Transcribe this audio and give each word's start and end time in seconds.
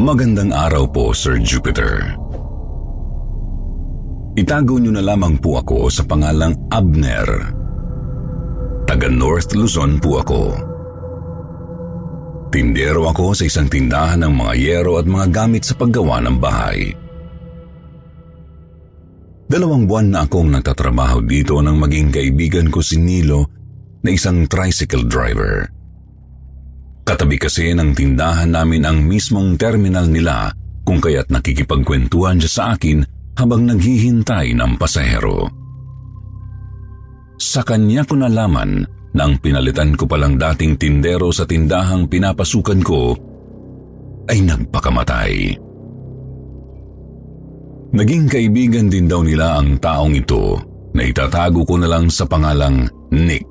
Magandang 0.00 0.48
araw 0.48 0.88
po, 0.88 1.12
Sir 1.12 1.36
Jupiter. 1.44 2.16
Itago 4.32 4.80
niyo 4.80 4.96
na 4.96 5.04
lamang 5.04 5.36
po 5.36 5.60
ako 5.60 5.92
sa 5.92 6.08
pangalang 6.08 6.56
Abner. 6.72 7.28
Taga 8.88 9.12
North 9.12 9.52
Luzon 9.52 10.00
po 10.00 10.24
ako. 10.24 10.56
Tindero 12.48 13.12
ako 13.12 13.36
sa 13.36 13.44
isang 13.44 13.68
tindahan 13.68 14.24
ng 14.24 14.40
mga 14.40 14.52
yero 14.56 14.96
at 14.96 15.04
mga 15.04 15.36
gamit 15.36 15.68
sa 15.68 15.76
paggawa 15.76 16.24
ng 16.24 16.36
bahay. 16.40 16.96
Dalawang 19.52 19.84
buwan 19.84 20.16
na 20.16 20.24
akong 20.24 20.48
nagtatrabaho 20.48 21.20
dito 21.28 21.60
nang 21.60 21.76
maging 21.76 22.08
kaibigan 22.08 22.72
ko 22.72 22.80
si 22.80 22.96
Nilo 22.96 23.52
na 24.00 24.16
isang 24.16 24.48
tricycle 24.48 25.04
driver. 25.04 25.68
Katabi 27.10 27.42
kasi 27.42 27.74
ng 27.74 27.90
tindahan 27.90 28.54
namin 28.54 28.86
ang 28.86 29.02
mismong 29.02 29.58
terminal 29.58 30.06
nila 30.06 30.54
kung 30.86 31.02
kaya't 31.02 31.26
nakikipagkwentuhan 31.26 32.38
siya 32.38 32.50
sa 32.54 32.62
akin 32.78 33.02
habang 33.34 33.66
naghihintay 33.66 34.54
ng 34.54 34.78
pasahero. 34.78 35.50
Sa 37.34 37.66
kanya 37.66 38.06
ko 38.06 38.14
nalaman 38.14 38.86
na 39.10 39.26
ang 39.26 39.42
pinalitan 39.42 39.98
ko 39.98 40.06
palang 40.06 40.38
dating 40.38 40.78
tindero 40.78 41.34
sa 41.34 41.42
tindahang 41.50 42.06
pinapasukan 42.06 42.78
ko 42.78 43.18
ay 44.30 44.46
nagpakamatay. 44.46 45.58
Naging 47.90 48.30
kaibigan 48.30 48.86
din 48.86 49.10
daw 49.10 49.26
nila 49.26 49.58
ang 49.58 49.82
taong 49.82 50.14
ito 50.14 50.62
na 50.94 51.02
itatago 51.02 51.66
ko 51.66 51.74
na 51.74 51.90
lang 51.90 52.06
sa 52.06 52.22
pangalang 52.22 52.86
Nick. 53.10 53.42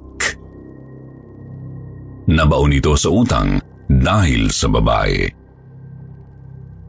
Nabaon 2.29 2.77
ito 2.77 2.93
sa 2.93 3.09
utang 3.09 3.57
dahil 3.89 4.53
sa 4.53 4.69
babae. 4.69 5.25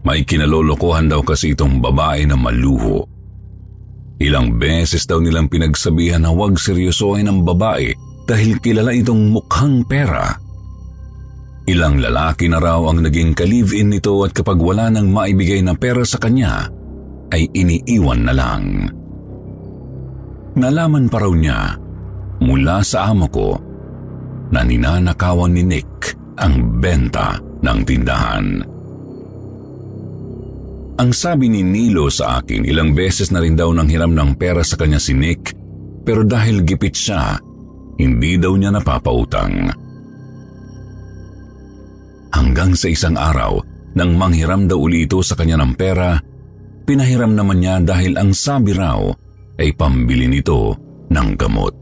May 0.04 0.20
kinalolokohan 0.28 1.08
daw 1.08 1.24
kasi 1.24 1.56
itong 1.56 1.80
babae 1.80 2.28
na 2.28 2.36
maluho. 2.36 3.08
Ilang 4.20 4.60
beses 4.60 5.08
daw 5.08 5.16
nilang 5.16 5.48
pinagsabihan 5.48 6.20
na 6.20 6.28
huwag 6.28 6.60
seryosohin 6.60 7.32
ang 7.32 7.40
babae 7.40 7.96
dahil 8.28 8.60
kilala 8.60 8.92
itong 8.92 9.32
mukhang 9.32 9.80
pera. 9.88 10.36
Ilang 11.64 12.04
lalaki 12.04 12.44
na 12.52 12.60
raw 12.60 12.84
ang 12.92 13.00
naging 13.00 13.32
ka-live-in 13.32 13.96
nito 13.96 14.20
at 14.20 14.36
kapag 14.36 14.60
wala 14.60 14.92
nang 14.92 15.08
maibigay 15.08 15.64
na 15.64 15.72
pera 15.72 16.04
sa 16.04 16.20
kanya, 16.20 16.68
ay 17.32 17.48
iniiwan 17.56 18.28
na 18.28 18.34
lang. 18.36 18.64
Nalaman 20.52 21.08
pa 21.08 21.16
raw 21.24 21.32
niya 21.32 21.80
mula 22.44 22.84
sa 22.84 23.08
amo 23.08 23.30
ko 23.30 23.69
na 24.50 24.66
ninanakawan 24.66 25.54
ni 25.54 25.62
Nick 25.62 26.14
ang 26.38 26.82
benta 26.82 27.38
ng 27.62 27.78
tindahan. 27.86 28.46
Ang 31.00 31.10
sabi 31.16 31.48
ni 31.48 31.64
Nilo 31.64 32.12
sa 32.12 32.44
akin, 32.44 32.68
ilang 32.68 32.92
beses 32.92 33.32
na 33.32 33.40
rin 33.40 33.56
daw 33.56 33.72
nang 33.72 33.88
hiram 33.88 34.12
ng 34.12 34.36
pera 34.36 34.60
sa 34.60 34.76
kanya 34.76 35.00
si 35.00 35.16
Nick, 35.16 35.56
pero 36.04 36.28
dahil 36.28 36.60
gipit 36.60 36.92
siya, 36.92 37.40
hindi 37.96 38.36
daw 38.36 38.52
niya 38.52 38.76
napapautang. 38.76 39.72
Hanggang 42.36 42.76
sa 42.76 42.92
isang 42.92 43.16
araw, 43.16 43.64
nang 43.96 44.12
manghiram 44.12 44.68
daw 44.68 44.76
uli 44.76 45.08
ito 45.08 45.24
sa 45.24 45.40
kanya 45.40 45.56
ng 45.64 45.72
pera, 45.72 46.20
pinahiram 46.84 47.32
naman 47.32 47.64
niya 47.64 47.80
dahil 47.80 48.20
ang 48.20 48.36
sabi 48.36 48.76
raw 48.76 49.00
ay 49.56 49.72
pambili 49.72 50.28
nito 50.28 50.76
ng 51.08 51.28
gamot. 51.40 51.79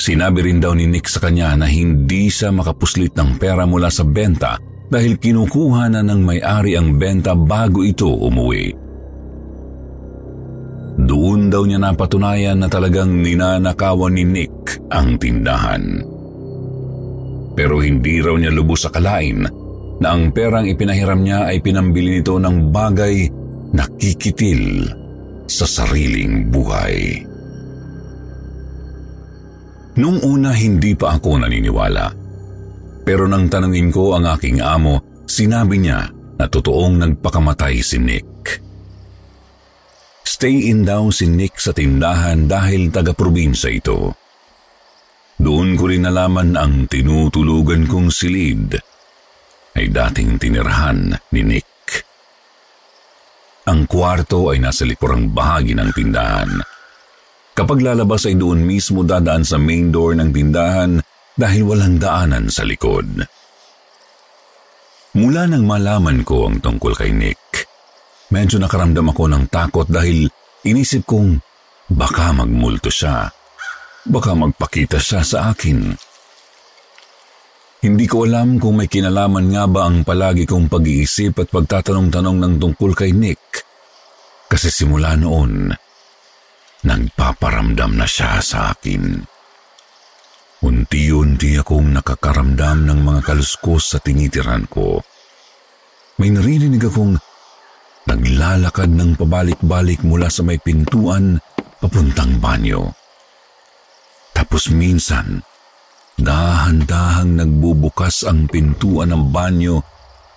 Sinabi 0.00 0.48
rin 0.48 0.64
daw 0.64 0.72
ni 0.72 0.88
Nick 0.88 1.12
sa 1.12 1.20
kanya 1.20 1.52
na 1.60 1.68
hindi 1.68 2.32
siya 2.32 2.48
makapuslit 2.48 3.12
ng 3.12 3.36
pera 3.36 3.68
mula 3.68 3.92
sa 3.92 4.00
benta 4.00 4.56
dahil 4.88 5.20
kinukuha 5.20 5.92
na 5.92 6.00
ng 6.00 6.20
may-ari 6.24 6.72
ang 6.72 6.96
benta 6.96 7.36
bago 7.36 7.84
ito 7.84 8.08
umuwi. 8.08 8.72
Doon 11.04 11.52
daw 11.52 11.68
niya 11.68 11.84
napatunayan 11.84 12.64
na 12.64 12.68
talagang 12.72 13.20
ninanakawan 13.20 14.16
ni 14.16 14.24
Nick 14.24 14.80
ang 14.88 15.20
tindahan. 15.20 16.00
Pero 17.52 17.84
hindi 17.84 18.24
raw 18.24 18.40
niya 18.40 18.56
lubos 18.56 18.88
sa 18.88 18.90
kalain 18.90 19.44
na 20.00 20.16
ang 20.16 20.32
perang 20.32 20.64
ipinahiram 20.64 21.20
niya 21.20 21.44
ay 21.44 21.60
pinambili 21.60 22.24
nito 22.24 22.40
ng 22.40 22.72
bagay 22.72 23.28
na 23.76 23.84
kikitil 24.00 24.88
sa 25.44 25.68
sariling 25.68 26.48
buhay. 26.48 27.29
Nung 30.00 30.16
una 30.24 30.56
hindi 30.56 30.96
pa 30.96 31.20
ako 31.20 31.44
naniniwala. 31.44 32.06
Pero 33.04 33.28
nang 33.28 33.52
tanungin 33.52 33.92
ko 33.92 34.16
ang 34.16 34.24
aking 34.32 34.64
amo, 34.64 35.24
sinabi 35.28 35.76
niya 35.76 36.08
na 36.40 36.48
totoong 36.48 36.96
nagpakamatay 37.04 37.84
si 37.84 38.00
Nick. 38.00 38.64
Stay 40.24 40.72
in 40.72 40.88
daw 40.88 41.12
si 41.12 41.28
Nick 41.28 41.60
sa 41.60 41.76
tindahan 41.76 42.48
dahil 42.48 42.88
taga-probinsya 42.88 43.68
ito. 43.76 44.16
Doon 45.36 45.76
ko 45.76 45.84
rin 45.92 46.08
nalaman 46.08 46.56
ang 46.56 46.88
tinutulugan 46.88 47.84
kong 47.84 48.08
silid 48.08 48.80
ay 49.76 49.92
dating 49.92 50.40
tinirahan 50.40 51.12
ni 51.36 51.44
Nick. 51.44 51.68
Ang 53.68 53.84
kwarto 53.84 54.48
ay 54.48 54.64
nasa 54.64 54.88
likurang 54.88 55.28
bahagi 55.28 55.76
ng 55.76 55.90
tindahan. 55.92 56.79
Kapag 57.54 57.78
lalabas 57.82 58.24
ay 58.30 58.38
doon 58.38 58.62
mismo 58.62 59.02
dadaan 59.02 59.42
sa 59.42 59.58
main 59.58 59.90
door 59.90 60.14
ng 60.16 60.30
tindahan 60.30 61.02
dahil 61.34 61.62
walang 61.66 61.96
daanan 61.98 62.46
sa 62.52 62.62
likod. 62.62 63.26
Mula 65.10 65.50
nang 65.50 65.66
malaman 65.66 66.22
ko 66.22 66.46
ang 66.46 66.62
tungkol 66.62 66.94
kay 66.94 67.10
Nick, 67.10 67.66
medyo 68.30 68.62
nakaramdam 68.62 69.10
ako 69.10 69.26
ng 69.26 69.44
takot 69.50 69.88
dahil 69.90 70.30
inisip 70.62 71.02
kong 71.02 71.42
baka 71.90 72.30
magmulto 72.30 72.92
siya. 72.92 73.26
Baka 74.06 74.32
magpakita 74.32 74.96
siya 75.02 75.20
sa 75.26 75.50
akin. 75.50 75.92
Hindi 77.80 78.04
ko 78.04 78.28
alam 78.28 78.60
kung 78.60 78.76
may 78.76 78.88
kinalaman 78.92 79.56
nga 79.56 79.64
ba 79.64 79.88
ang 79.88 80.04
palagi 80.04 80.44
kong 80.44 80.68
pag-iisip 80.68 81.32
at 81.40 81.48
pagtatanong-tanong 81.48 82.36
ng 82.38 82.54
tungkol 82.60 82.92
kay 82.92 83.10
Nick. 83.16 83.40
Kasi 84.46 84.68
simula 84.68 85.16
noon, 85.16 85.72
nagpaparamdam 86.84 87.96
na 87.96 88.06
siya 88.08 88.40
sa 88.40 88.72
akin. 88.72 89.24
Unti-unti 90.60 91.56
akong 91.56 91.96
nakakaramdam 91.96 92.84
ng 92.84 93.00
mga 93.00 93.20
kaluskos 93.32 93.96
sa 93.96 93.98
tinitiran 94.00 94.68
ko. 94.68 95.00
May 96.20 96.36
naririnig 96.36 96.84
akong 96.84 97.16
naglalakad 98.04 98.92
ng 98.92 99.16
pabalik-balik 99.16 100.04
mula 100.04 100.28
sa 100.28 100.44
may 100.44 100.60
pintuan 100.60 101.40
papuntang 101.80 102.36
banyo. 102.36 102.92
Tapos 104.36 104.68
minsan, 104.68 105.40
dahan-dahang 106.20 107.40
nagbubukas 107.40 108.28
ang 108.28 108.44
pintuan 108.48 109.16
ng 109.16 109.32
banyo 109.32 109.80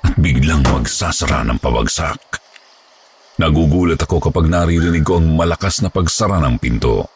at 0.04 0.16
biglang 0.20 0.64
magsasara 0.64 1.44
ng 1.48 1.60
pabagsak. 1.60 2.43
Nagugulat 3.34 3.98
ako 3.98 4.30
kapag 4.30 4.46
naririnig 4.46 5.02
ko 5.02 5.18
ang 5.18 5.34
malakas 5.34 5.82
na 5.82 5.90
pagsara 5.90 6.38
ng 6.38 6.62
pinto. 6.62 7.10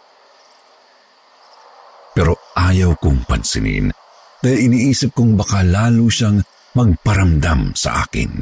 Pero 2.17 2.53
ayaw 2.57 2.97
kong 2.97 3.29
pansinin 3.29 3.93
dahil 4.41 4.69
iniisip 4.69 5.13
kong 5.13 5.37
baka 5.37 5.61
lalo 5.61 6.09
siyang 6.09 6.41
magparamdam 6.73 7.77
sa 7.77 8.01
akin. 8.05 8.41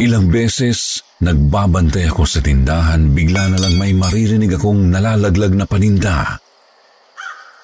Ilang 0.00 0.30
beses, 0.30 1.02
nagbabantay 1.20 2.08
ako 2.08 2.24
sa 2.24 2.40
tindahan, 2.40 3.10
bigla 3.10 3.50
na 3.50 3.58
lang 3.60 3.76
may 3.76 3.92
maririnig 3.92 4.54
akong 4.56 4.88
nalalaglag 4.88 5.52
na 5.52 5.66
paninda. 5.66 6.40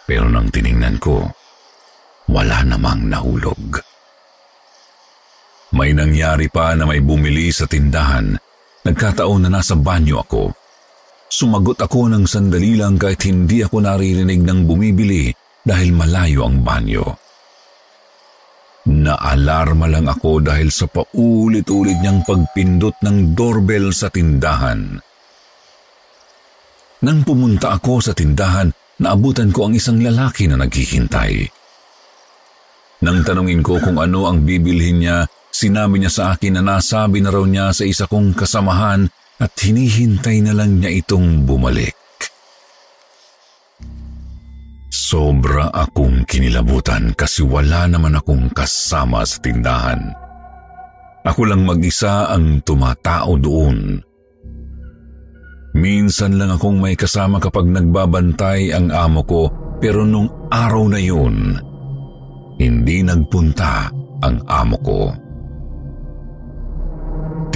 Pero 0.05 0.29
nang 0.29 0.51
tiningnan 0.53 1.01
ko, 1.01 1.25
wala 2.29 2.61
namang 2.67 3.09
nahulog. 3.09 3.81
May 5.87 5.95
nangyari 5.95 6.51
pa 6.51 6.75
na 6.75 6.83
may 6.83 6.99
bumili 6.99 7.55
sa 7.55 7.63
tindahan. 7.63 8.35
Nagkataon 8.91 9.47
na 9.47 9.55
nasa 9.55 9.79
banyo 9.79 10.19
ako. 10.19 10.51
sumagot 11.31 11.79
ako 11.79 12.11
ng 12.11 12.27
sandali 12.27 12.75
lang 12.75 12.99
kahit 12.99 13.23
hindi 13.23 13.63
ako 13.63 13.87
naririnig 13.87 14.43
ng 14.43 14.67
bumibili 14.67 15.31
dahil 15.63 15.95
malayo 15.95 16.51
ang 16.51 16.67
banyo. 16.67 17.07
Naalarma 18.91 19.87
lang 19.87 20.11
ako 20.11 20.43
dahil 20.43 20.75
sa 20.75 20.91
paulit-ulit 20.91 22.03
niyang 22.03 22.27
pagpindot 22.27 22.99
ng 23.07 23.39
doorbell 23.39 23.95
sa 23.95 24.11
tindahan. 24.11 24.99
Nang 27.07 27.23
pumunta 27.23 27.79
ako 27.79 28.03
sa 28.03 28.11
tindahan, 28.11 28.75
naabutan 28.99 29.55
ko 29.55 29.71
ang 29.71 29.79
isang 29.79 30.03
lalaki 30.03 30.51
na 30.51 30.59
naghihintay. 30.59 31.47
Nang 33.07 33.23
tanungin 33.23 33.63
ko 33.63 33.79
kung 33.79 34.03
ano 34.03 34.27
ang 34.27 34.43
bibilhin 34.43 34.99
niya, 34.99 35.31
sinabi 35.57 36.05
niya 36.05 36.13
sa 36.13 36.25
akin 36.37 36.61
na 36.61 36.63
nasabi 36.77 37.25
na 37.25 37.33
raw 37.33 37.41
niya 37.49 37.73
sa 37.73 37.89
isa 37.89 38.05
kong 38.05 38.37
kasamahan 38.37 39.09
at 39.41 39.53
hinihintay 39.57 40.45
na 40.45 40.53
lang 40.53 40.81
niya 40.81 40.93
itong 41.01 41.49
bumalik. 41.49 41.97
Sobra 44.93 45.73
akong 45.73 46.29
kinilabutan 46.29 47.17
kasi 47.17 47.41
wala 47.41 47.89
naman 47.89 48.21
akong 48.21 48.53
kasama 48.53 49.25
sa 49.25 49.41
tindahan. 49.41 50.13
Ako 51.25 51.49
lang 51.49 51.65
mag-isa 51.65 52.29
ang 52.29 52.61
tumatao 52.61 53.41
doon. 53.41 54.01
Minsan 55.77 56.41
lang 56.41 56.57
akong 56.57 56.81
may 56.81 56.97
kasama 56.97 57.37
kapag 57.37 57.69
nagbabantay 57.69 58.73
ang 58.73 58.89
amo 58.89 59.21
ko 59.25 59.43
pero 59.81 60.09
nung 60.09 60.49
araw 60.49 60.85
na 60.89 61.01
yun, 61.01 61.61
hindi 62.57 63.05
nagpunta 63.05 63.93
ang 64.25 64.37
amo 64.49 64.77
ko. 64.81 65.26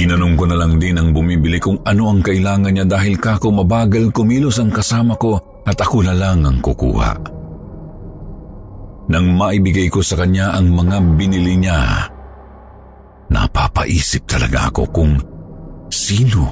Tinanong 0.01 0.33
ko 0.33 0.49
na 0.49 0.57
lang 0.57 0.81
din 0.81 0.97
ang 0.97 1.13
bumibili 1.13 1.61
kung 1.61 1.77
ano 1.85 2.09
ang 2.09 2.25
kailangan 2.25 2.73
niya 2.73 2.89
dahil 2.89 3.21
kako 3.21 3.53
mabagal 3.53 4.09
kumilos 4.17 4.57
ang 4.57 4.73
kasama 4.73 5.13
ko 5.21 5.61
at 5.69 5.77
ako 5.77 6.01
na 6.01 6.17
lang 6.17 6.41
ang 6.41 6.57
kukuha. 6.57 7.21
Nang 9.13 9.27
maibigay 9.37 9.93
ko 9.93 10.01
sa 10.01 10.17
kanya 10.17 10.57
ang 10.57 10.73
mga 10.73 11.05
binili 11.21 11.53
niya, 11.61 12.09
napapaisip 13.29 14.25
talaga 14.25 14.73
ako 14.73 14.89
kung 14.89 15.21
sino 15.93 16.49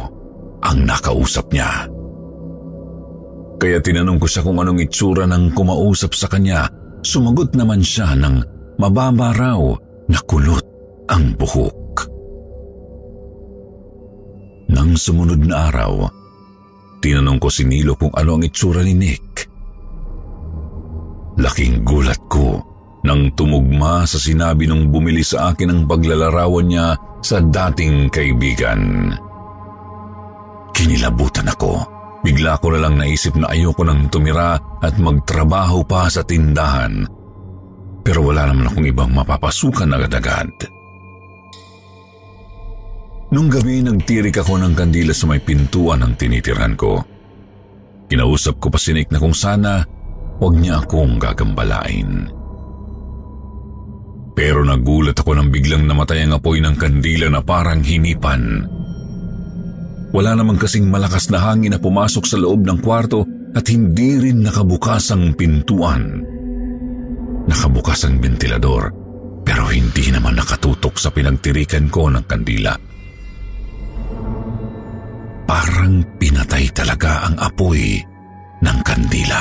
ang 0.60 0.84
nakausap 0.84 1.48
niya. 1.48 1.88
Kaya 3.56 3.80
tinanong 3.80 4.20
ko 4.20 4.28
siya 4.28 4.44
kung 4.44 4.60
anong 4.60 4.84
itsura 4.84 5.24
ng 5.24 5.56
kumausap 5.56 6.12
sa 6.12 6.28
kanya. 6.28 6.68
Sumagot 7.00 7.56
naman 7.56 7.80
siya 7.80 8.12
ng 8.12 8.44
mababa 8.76 9.32
raw 9.32 9.72
na 10.04 10.20
kulot 10.28 10.66
ang 11.08 11.32
buhok. 11.32 11.77
Nang 14.78 14.94
sumunod 14.94 15.42
na 15.42 15.66
araw, 15.68 16.06
Tinanong 16.98 17.38
ko 17.38 17.48
si 17.48 17.62
Nilo 17.62 17.94
kung 17.94 18.10
ano 18.10 18.38
ang 18.38 18.42
itsura 18.42 18.82
ni 18.82 18.94
Nick. 18.94 19.46
Laking 21.38 21.86
gulat 21.86 22.18
ko 22.26 22.58
nang 23.06 23.30
tumugma 23.38 24.02
sa 24.02 24.18
sinabi 24.18 24.66
nung 24.66 24.90
bumili 24.90 25.22
sa 25.22 25.54
akin 25.54 25.70
ang 25.70 25.80
paglalarawan 25.86 26.66
niya 26.66 26.98
sa 27.22 27.38
dating 27.38 28.10
kaibigan. 28.10 29.14
Kinilabutan 30.74 31.46
ako. 31.46 31.86
Bigla 32.26 32.58
ko 32.58 32.74
na 32.74 32.82
lang 32.82 32.98
naisip 32.98 33.38
na 33.38 33.54
ayoko 33.54 33.86
nang 33.86 34.10
tumira 34.10 34.58
at 34.82 34.98
magtrabaho 34.98 35.86
pa 35.86 36.10
sa 36.10 36.26
tindahan. 36.26 37.06
Pero 38.02 38.26
wala 38.26 38.50
naman 38.50 38.66
akong 38.66 38.90
ibang 38.90 39.14
mapapasukan 39.14 39.94
agad-agad. 39.94 40.50
Nung 43.28 43.52
gabi, 43.52 43.84
nagtirik 43.84 44.40
ako 44.40 44.56
ng 44.56 44.72
kandila 44.72 45.12
sa 45.12 45.28
may 45.28 45.36
pintuan 45.36 46.00
ng 46.00 46.16
tinitiran 46.16 46.72
ko. 46.80 47.04
Kinausap 48.08 48.56
ko 48.56 48.72
pa 48.72 48.80
si 48.80 48.96
Nick 48.96 49.12
na 49.12 49.20
kung 49.20 49.36
sana 49.36 49.84
huwag 50.40 50.56
niya 50.56 50.80
akong 50.80 51.20
gagambalain. 51.20 52.32
Pero 54.32 54.64
nagulat 54.64 55.18
ako 55.18 55.36
nang 55.36 55.52
biglang 55.52 55.84
namatay 55.84 56.24
ang 56.24 56.40
apoy 56.40 56.62
ng 56.64 56.78
kandila 56.78 57.28
na 57.28 57.44
parang 57.44 57.84
hinipan. 57.84 58.64
Wala 60.08 60.32
naman 60.32 60.56
kasing 60.56 60.88
malakas 60.88 61.28
na 61.28 61.42
hangin 61.42 61.76
na 61.76 61.80
pumasok 61.82 62.24
sa 62.24 62.40
loob 62.40 62.64
ng 62.64 62.80
kwarto 62.80 63.28
at 63.52 63.68
hindi 63.68 64.16
rin 64.16 64.40
nakabukas 64.40 65.12
ang 65.12 65.36
pintuan. 65.36 66.24
Nakabukas 67.44 68.08
ang 68.08 68.24
ventilador 68.24 68.88
pero 69.44 69.68
hindi 69.68 70.08
naman 70.08 70.38
nakatutok 70.38 70.96
sa 70.96 71.12
pinagtirikan 71.12 71.92
ko 71.92 72.08
ng 72.08 72.24
kandila. 72.24 72.72
Parang 75.48 76.04
pinatay 76.20 76.68
talaga 76.76 77.24
ang 77.24 77.40
apoy 77.40 77.96
ng 78.60 78.78
kandila. 78.84 79.40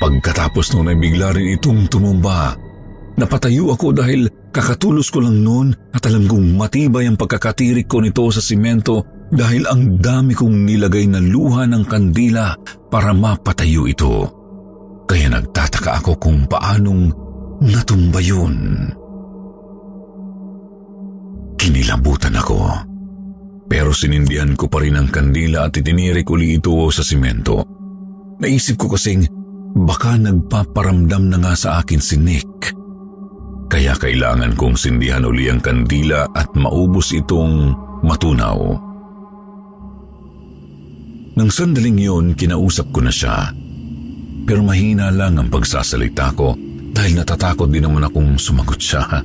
Pagkatapos 0.00 0.72
noon 0.72 0.96
ay 0.96 0.96
bigla 0.96 1.28
rin 1.36 1.60
itong 1.60 1.84
tumumba. 1.92 2.56
Napatayo 3.20 3.76
ako 3.76 3.92
dahil 3.92 4.32
kakatulos 4.48 5.12
ko 5.12 5.20
lang 5.20 5.44
noon 5.44 5.76
at 5.92 6.00
alam 6.08 6.24
kong 6.24 6.56
matibay 6.56 7.04
ang 7.04 7.20
pagkakatirik 7.20 7.84
ko 7.84 8.00
nito 8.00 8.24
sa 8.32 8.40
simento 8.40 9.28
dahil 9.28 9.68
ang 9.68 10.00
dami 10.00 10.32
kong 10.32 10.64
nilagay 10.64 11.04
na 11.04 11.20
luha 11.20 11.68
ng 11.68 11.84
kandila 11.84 12.56
para 12.88 13.12
mapatayo 13.12 13.84
ito. 13.84 14.24
Kaya 15.04 15.28
nagtataka 15.36 16.00
ako 16.00 16.16
kung 16.16 16.48
paanong 16.48 17.12
natumba 17.60 18.24
yun. 18.24 18.88
Kinilabutan 21.60 22.40
ako. 22.40 22.89
Pero 23.70 23.94
sinindihan 23.94 24.58
ko 24.58 24.66
pa 24.66 24.82
rin 24.82 24.98
ang 24.98 25.06
kandila 25.06 25.70
at 25.70 25.78
itinirik 25.78 26.26
uli 26.26 26.58
ito 26.58 26.74
sa 26.90 27.06
simento. 27.06 27.62
Naisip 28.42 28.74
ko 28.74 28.90
kasing 28.90 29.30
baka 29.86 30.18
nagpaparamdam 30.18 31.30
na 31.30 31.38
nga 31.38 31.54
sa 31.54 31.78
akin 31.78 32.02
si 32.02 32.18
Nick. 32.18 32.74
Kaya 33.70 33.94
kailangan 33.94 34.58
kong 34.58 34.74
sindihan 34.74 35.22
uli 35.22 35.46
ang 35.46 35.62
kandila 35.62 36.26
at 36.34 36.50
maubos 36.58 37.14
itong 37.14 37.70
matunaw. 38.02 38.58
Nang 41.38 41.46
sandaling 41.46 42.02
yun, 42.02 42.34
kinausap 42.34 42.90
ko 42.90 43.06
na 43.06 43.14
siya. 43.14 43.54
Pero 44.50 44.66
mahina 44.66 45.14
lang 45.14 45.38
ang 45.38 45.46
pagsasalita 45.46 46.34
ko 46.34 46.58
dahil 46.90 47.22
natatakot 47.22 47.70
din 47.70 47.86
naman 47.86 48.02
akong 48.02 48.34
sumagot 48.34 48.82
siya. 48.82 49.22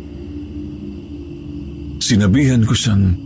Sinabihan 1.98 2.62
ko 2.62 2.78
siyang 2.78 3.25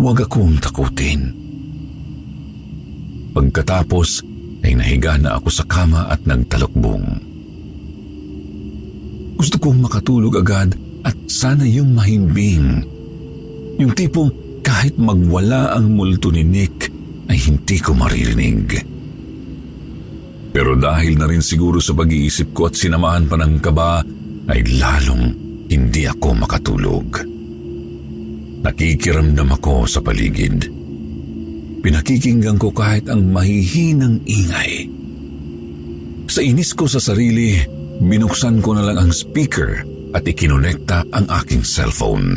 Huwag 0.00 0.24
akong 0.24 0.56
takutin. 0.64 1.28
Pagkatapos 3.36 4.24
ay 4.64 4.72
nahiga 4.72 5.20
na 5.20 5.36
ako 5.36 5.48
sa 5.52 5.64
kama 5.68 6.08
at 6.08 6.24
nagtalokbong. 6.24 7.20
Gusto 9.36 9.56
kong 9.60 9.84
makatulog 9.84 10.40
agad 10.40 10.72
at 11.04 11.16
sana 11.28 11.68
yung 11.68 11.92
mahimbing. 11.92 12.80
Yung 13.76 13.92
tipong 13.92 14.32
kahit 14.64 14.96
magwala 14.96 15.76
ang 15.76 15.92
multo 15.92 16.32
ni 16.32 16.48
Nick 16.48 16.88
ay 17.28 17.36
hindi 17.36 17.76
ko 17.76 17.92
maririnig. 17.92 18.80
Pero 20.48 20.80
dahil 20.80 21.20
na 21.20 21.28
rin 21.28 21.44
siguro 21.44 21.76
sa 21.76 21.92
pag-iisip 21.92 22.56
ko 22.56 22.72
at 22.72 22.74
sinamahan 22.74 23.28
pa 23.28 23.36
ng 23.36 23.60
kaba, 23.60 24.00
ay 24.48 24.64
lalong 24.80 25.28
hindi 25.68 26.08
ako 26.08 26.28
makatulog. 26.40 27.06
Nakikiramdam 28.60 29.56
ako 29.56 29.88
sa 29.88 30.04
paligid. 30.04 30.68
Pinakikinggan 31.80 32.60
ko 32.60 32.68
kahit 32.76 33.08
ang 33.08 33.32
mahihinang 33.32 34.20
ingay. 34.28 34.84
Sa 36.28 36.44
inis 36.44 36.76
ko 36.76 36.84
sa 36.84 37.00
sarili, 37.00 37.56
binuksan 38.04 38.60
ko 38.60 38.76
na 38.76 38.84
lang 38.84 39.00
ang 39.00 39.12
speaker 39.16 39.80
at 40.12 40.28
ikinonekta 40.28 41.08
ang 41.08 41.24
aking 41.40 41.64
cellphone. 41.64 42.36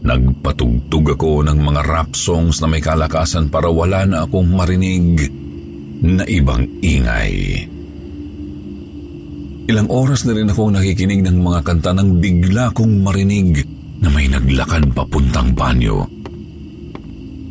Nagpatugtog 0.00 1.12
ako 1.12 1.44
ng 1.44 1.58
mga 1.60 1.82
rap 1.84 2.10
songs 2.16 2.64
na 2.64 2.72
may 2.72 2.80
kalakasan 2.80 3.52
para 3.52 3.68
wala 3.68 4.08
na 4.08 4.24
akong 4.24 4.48
marinig 4.48 5.28
na 6.00 6.24
ibang 6.24 6.64
ingay. 6.80 7.68
Ilang 9.66 9.90
oras 9.90 10.24
na 10.24 10.32
rin 10.32 10.48
akong 10.48 10.72
nakikinig 10.72 11.20
ng 11.20 11.42
mga 11.42 11.60
kanta 11.66 11.90
nang 11.92 12.22
bigla 12.22 12.70
kong 12.72 13.02
marinig 13.02 13.75
na 14.00 14.08
may 14.12 14.28
naglakad 14.28 14.92
papuntang 14.92 15.56
banyo. 15.56 16.04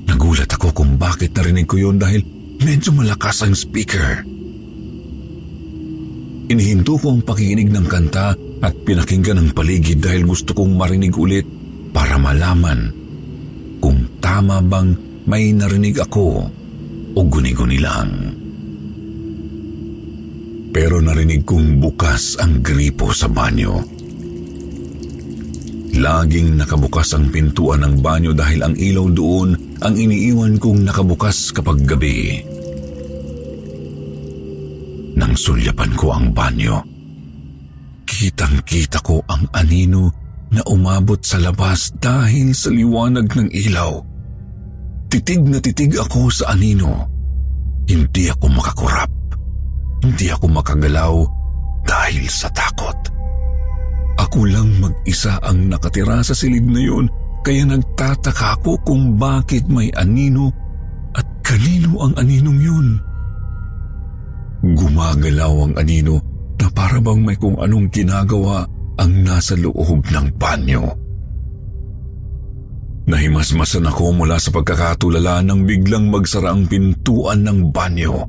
Nagulat 0.05 0.49
ako 0.49 0.71
kung 0.71 0.95
bakit 1.01 1.33
narinig 1.33 1.65
ko 1.65 1.81
yun 1.81 1.97
dahil 1.97 2.21
medyo 2.61 2.93
malakas 2.93 3.41
ang 3.43 3.57
speaker. 3.57 4.21
Inihinto 6.45 7.01
ko 7.01 7.17
ang 7.17 7.25
pakikinig 7.25 7.73
ng 7.73 7.87
kanta 7.89 8.37
at 8.61 8.73
pinakinggan 8.85 9.41
ang 9.41 9.49
paligid 9.49 9.97
dahil 9.97 10.29
gusto 10.29 10.53
kong 10.53 10.77
marinig 10.77 11.13
ulit 11.17 11.45
para 11.89 12.21
malaman 12.21 12.93
kung 13.81 14.21
tama 14.21 14.61
bang 14.61 14.93
may 15.25 15.49
narinig 15.53 15.97
ako 15.97 16.45
o 17.15 17.19
guni-guni 17.25 17.79
lang. 17.81 18.09
Pero 20.75 20.99
narinig 20.99 21.47
kong 21.47 21.79
bukas 21.79 22.35
ang 22.37 22.59
gripo 22.59 23.09
sa 23.15 23.31
banyo. 23.31 23.94
Laging 25.95 26.59
nakabukas 26.59 27.15
ang 27.15 27.31
pintuan 27.31 27.79
ng 27.87 28.03
banyo 28.03 28.35
dahil 28.35 28.67
ang 28.67 28.75
ilaw 28.75 29.07
doon 29.15 29.55
ang 29.79 29.95
iniiwan 29.95 30.59
kong 30.59 30.83
nakabukas 30.83 31.55
kapag 31.55 31.87
gabi. 31.87 32.43
Nang 35.15 35.31
sulyapan 35.39 35.95
ko 35.95 36.11
ang 36.11 36.35
banyo, 36.35 36.83
kitang-kita 38.03 38.99
ko 38.99 39.23
ang 39.23 39.47
anino 39.55 40.11
na 40.51 40.59
umabot 40.67 41.19
sa 41.23 41.39
labas 41.39 41.95
dahil 41.95 42.51
sa 42.51 42.67
liwanag 42.75 43.31
ng 43.31 43.49
ilaw. 43.55 43.95
Titig 45.07 45.47
na 45.47 45.63
titig 45.63 45.95
ako 45.95 46.27
sa 46.27 46.51
anino. 46.51 47.07
Hindi 47.87 48.27
ako 48.27 48.45
makakurap. 48.51 49.11
Hindi 50.03 50.27
ako 50.27 50.45
makagalaw 50.51 51.15
dahil 51.87 52.27
sa 52.27 52.51
takot. 52.51 53.04
Ako 54.35 54.51
lang 54.51 54.83
mag-isa 54.83 55.39
ang 55.47 55.71
nakatira 55.71 56.19
sa 56.19 56.35
silid 56.35 56.67
na 56.67 56.83
yun 56.83 57.07
kaya 57.39 57.63
nagtataka 57.63 58.59
ako 58.59 58.75
kung 58.83 59.15
bakit 59.15 59.63
may 59.71 59.87
anino 59.95 60.51
at 61.15 61.23
kanino 61.39 62.03
ang 62.03 62.11
aninong 62.19 62.59
yun. 62.59 62.87
Gumagalaw 64.75 65.71
ang 65.71 65.73
anino 65.79 66.19
na 66.59 66.67
para 66.67 66.99
bang 66.99 67.23
may 67.23 67.39
kung 67.39 67.55
anong 67.63 67.87
ginagawa 67.87 68.67
ang 68.99 69.23
nasa 69.23 69.55
loob 69.55 70.03
ng 70.03 70.27
banyo. 70.35 70.83
Nahimasmasan 73.07 73.87
ako 73.87 74.19
mula 74.19 74.35
sa 74.35 74.51
pagkakatulala 74.51 75.47
nang 75.47 75.63
biglang 75.63 76.11
magsara 76.11 76.51
ang 76.51 76.67
pintuan 76.67 77.39
ng 77.39 77.71
banyo. 77.71 78.19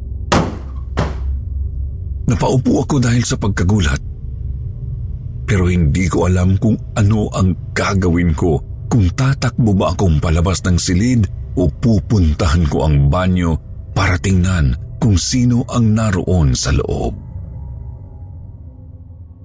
Napaupo 2.30 2.86
ako 2.86 3.02
dahil 3.02 3.26
sa 3.26 3.34
pagkagulat. 3.34 4.05
Pero 5.46 5.70
hindi 5.70 6.10
ko 6.10 6.26
alam 6.26 6.58
kung 6.58 6.74
ano 6.98 7.30
ang 7.30 7.54
gagawin 7.70 8.34
ko 8.34 8.58
kung 8.90 9.06
tatakbo 9.14 9.74
ba 9.78 9.94
akong 9.94 10.18
palabas 10.18 10.58
ng 10.66 10.78
silid 10.78 11.22
o 11.54 11.70
pupuntahan 11.70 12.66
ko 12.66 12.86
ang 12.86 13.06
banyo 13.06 13.54
para 13.94 14.18
tingnan 14.18 14.74
kung 14.98 15.14
sino 15.14 15.62
ang 15.70 15.94
naroon 15.94 16.52
sa 16.52 16.74
loob. 16.74 17.14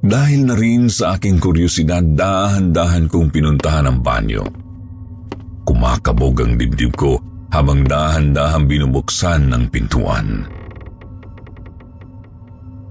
Dahil 0.01 0.49
na 0.49 0.57
rin 0.57 0.89
sa 0.89 1.13
aking 1.13 1.37
kuryosidad, 1.37 2.01
dahan-dahan 2.17 3.05
kong 3.05 3.29
pinuntahan 3.29 3.85
ang 3.85 4.01
banyo. 4.01 4.41
Kumakabog 5.61 6.41
ang 6.41 6.57
dibdib 6.57 6.97
ko 6.97 7.21
habang 7.53 7.85
dahan-dahan 7.85 8.65
binubuksan 8.65 9.53
ng 9.53 9.69
pintuan. 9.69 10.49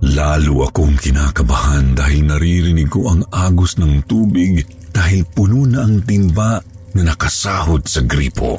Lalo 0.01 0.65
akong 0.65 0.97
kinakabahan 0.97 1.93
dahil 1.93 2.25
naririnig 2.25 2.89
ko 2.89 3.13
ang 3.13 3.21
agos 3.29 3.77
ng 3.77 4.01
tubig 4.09 4.65
dahil 4.97 5.29
puno 5.29 5.69
na 5.69 5.85
ang 5.85 6.01
timba 6.09 6.57
na 6.97 7.03
nakasahod 7.05 7.85
sa 7.85 8.01
gripo. 8.09 8.57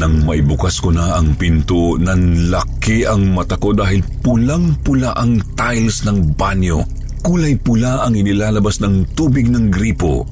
Nang 0.00 0.24
may 0.24 0.40
bukas 0.40 0.80
ko 0.80 0.92
na 0.92 1.20
ang 1.20 1.36
pinto, 1.36 2.00
nanlaki 2.00 3.04
ang 3.04 3.36
mata 3.36 3.60
ko 3.60 3.76
dahil 3.76 4.00
pulang-pula 4.24 5.12
ang 5.12 5.44
tiles 5.52 6.08
ng 6.08 6.32
banyo. 6.36 6.80
Kulay 7.20 7.60
pula 7.60 8.00
ang 8.04 8.16
inilalabas 8.16 8.80
ng 8.80 9.12
tubig 9.12 9.44
ng 9.48 9.68
gripo. 9.68 10.24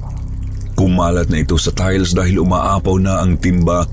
Kumalat 0.72 1.28
na 1.28 1.44
ito 1.44 1.60
sa 1.60 1.68
tiles 1.72 2.16
dahil 2.16 2.40
umaapaw 2.40 2.96
na 2.96 3.20
ang 3.20 3.36
timba. 3.36 3.84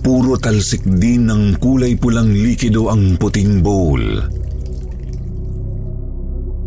Puro 0.00 0.34
talsik 0.40 0.82
din 0.84 1.28
ng 1.28 1.60
kulay 1.60 1.94
pulang 1.94 2.32
likido 2.32 2.88
ang 2.88 3.20
puting 3.20 3.60
bowl. 3.60 4.00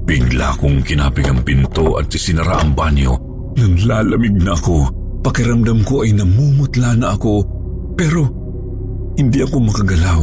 Bigla 0.06 0.54
kong 0.62 0.86
kinapig 0.86 1.26
ang 1.26 1.42
pinto 1.42 1.98
at 1.98 2.14
sinara 2.14 2.62
ang 2.62 2.78
banyo. 2.78 3.18
Nang 3.58 3.74
lalamig 3.90 4.38
na 4.38 4.54
ako, 4.54 4.86
pakiramdam 5.26 5.82
ko 5.82 6.06
ay 6.06 6.14
namumutla 6.14 6.94
na 6.94 7.18
ako 7.18 7.42
pero 7.98 8.22
hindi 9.18 9.42
ako 9.42 9.58
makagalaw. 9.66 10.22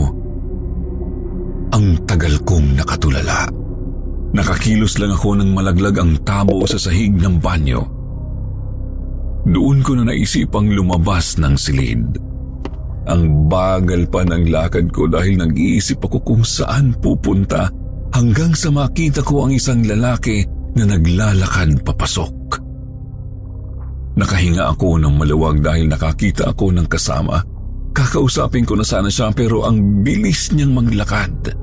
Ang 1.75 1.87
tagal 2.07 2.39
kong 2.47 2.79
nakatulala. 2.79 3.51
Nakakilos 4.33 5.03
lang 5.03 5.19
ako 5.19 5.43
ng 5.43 5.51
malaglag 5.51 5.99
ang 5.99 6.15
tabo 6.23 6.63
sa 6.65 6.79
sahig 6.79 7.19
ng 7.19 7.43
banyo. 7.43 7.83
Doon 9.43 9.83
ko 9.83 9.99
na 9.99 10.07
naisipang 10.07 10.71
lumabas 10.71 11.43
ng 11.43 11.59
silid. 11.59 12.07
Ang 13.11 13.51
bagal 13.51 14.07
pa 14.07 14.23
ng 14.23 14.47
lakad 14.47 14.95
ko 14.95 15.11
dahil 15.11 15.43
nag-iisip 15.43 15.99
ako 16.07 16.23
kung 16.23 16.47
saan 16.47 16.95
pupunta 17.03 17.67
hanggang 18.13 18.53
sa 18.53 18.69
makita 18.69 19.25
ko 19.25 19.49
ang 19.49 19.53
isang 19.57 19.83
lalaki 19.85 20.45
na 20.77 20.85
naglalakad 20.89 21.81
papasok. 21.85 22.37
Nakahinga 24.13 24.69
ako 24.77 25.01
ng 25.01 25.15
maluwag 25.17 25.65
dahil 25.65 25.89
nakakita 25.89 26.53
ako 26.53 26.69
ng 26.77 26.85
kasama. 26.85 27.41
Kakausapin 27.93 28.65
ko 28.69 28.77
na 28.77 28.85
sana 28.85 29.09
siya 29.09 29.33
pero 29.33 29.65
ang 29.65 30.05
bilis 30.05 30.53
niyang 30.53 30.77
maglakad. 30.77 31.57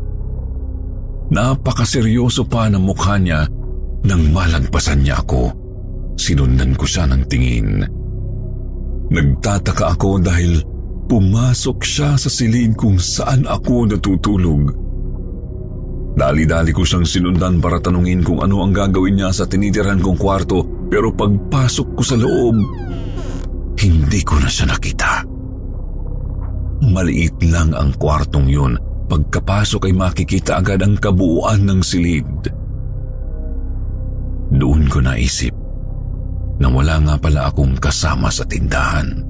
Napakaseryoso 1.30 2.50
pa 2.50 2.66
ng 2.70 2.82
mukha 2.82 3.22
niya 3.22 3.46
nang 4.06 4.34
malagpasan 4.34 5.06
niya 5.06 5.22
ako. 5.22 5.54
Sinundan 6.18 6.74
ko 6.74 6.86
siya 6.90 7.06
ng 7.06 7.22
tingin. 7.30 7.86
Nagtataka 9.10 9.94
ako 9.94 10.22
dahil 10.22 10.62
pumasok 11.10 11.78
siya 11.82 12.18
sa 12.18 12.30
silid 12.30 12.74
kung 12.78 12.98
saan 12.98 13.46
ako 13.46 13.90
natutulog. 13.90 14.89
Dali-dali 16.20 16.76
ko 16.76 16.84
siyang 16.84 17.08
sinundan 17.08 17.64
para 17.64 17.80
tanungin 17.80 18.20
kung 18.28 18.44
ano 18.44 18.60
ang 18.60 18.76
gagawin 18.76 19.24
niya 19.24 19.32
sa 19.32 19.48
tinitiran 19.48 20.04
kong 20.04 20.20
kwarto 20.20 20.68
pero 20.92 21.16
pagpasok 21.16 21.88
ko 21.96 22.04
sa 22.04 22.20
loob, 22.20 22.60
hindi 23.80 24.20
ko 24.28 24.36
na 24.44 24.52
siya 24.52 24.68
nakita. 24.68 25.24
Maliit 26.92 27.40
lang 27.48 27.72
ang 27.72 27.96
kwartong 27.96 28.52
yun. 28.52 28.76
Pagkapasok 29.08 29.88
ay 29.88 29.94
makikita 29.96 30.60
agad 30.60 30.84
ang 30.84 31.00
kabuuan 31.00 31.64
ng 31.64 31.80
silid. 31.80 32.52
Doon 34.52 34.92
ko 34.92 35.00
naisip 35.00 35.56
na 36.60 36.68
wala 36.68 37.00
nga 37.00 37.16
pala 37.16 37.48
akong 37.48 37.80
kasama 37.80 38.28
sa 38.28 38.44
tindahan. 38.44 39.24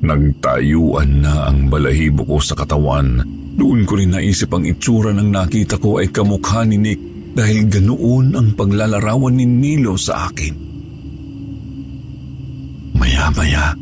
Nagtayuan 0.00 1.20
na 1.20 1.52
ang 1.52 1.68
balahibo 1.68 2.24
ko 2.24 2.40
sa 2.40 2.56
katawan 2.56 3.41
doon 3.52 3.84
ko 3.84 4.00
rin 4.00 4.16
naisip 4.16 4.48
ang 4.56 4.64
itsura 4.64 5.12
ng 5.12 5.28
nakita 5.28 5.76
ko 5.76 6.00
ay 6.00 6.08
kamukha 6.08 6.64
ni 6.64 6.80
Nick 6.80 7.00
dahil 7.36 7.68
ganoon 7.68 8.36
ang 8.36 8.48
paglalarawan 8.56 9.36
ni 9.36 9.44
Nilo 9.44 9.96
sa 9.96 10.28
akin. 10.28 10.54
Maya-maya, 12.96 13.76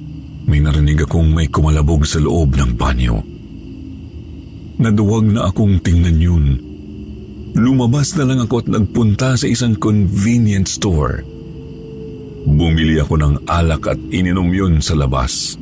may 0.47 0.59
narinig 0.62 1.07
akong 1.07 1.31
may 1.31 1.47
kumalabog 1.47 2.03
sa 2.07 2.19
loob 2.19 2.59
ng 2.59 2.73
banyo. 2.75 3.23
Naduwag 4.81 5.27
na 5.31 5.50
akong 5.50 5.79
tingnan 5.83 6.19
yun. 6.19 6.47
Lumabas 7.55 8.15
na 8.15 8.25
lang 8.27 8.47
ako 8.47 8.55
at 8.62 8.69
nagpunta 8.71 9.35
sa 9.35 9.47
isang 9.47 9.75
convenience 9.77 10.79
store. 10.79 11.23
Bumili 12.47 12.97
ako 13.03 13.15
ng 13.21 13.35
alak 13.45 13.91
at 13.91 14.00
ininom 14.15 14.50
yun 14.50 14.75
sa 14.81 14.97
labas. 14.97 15.59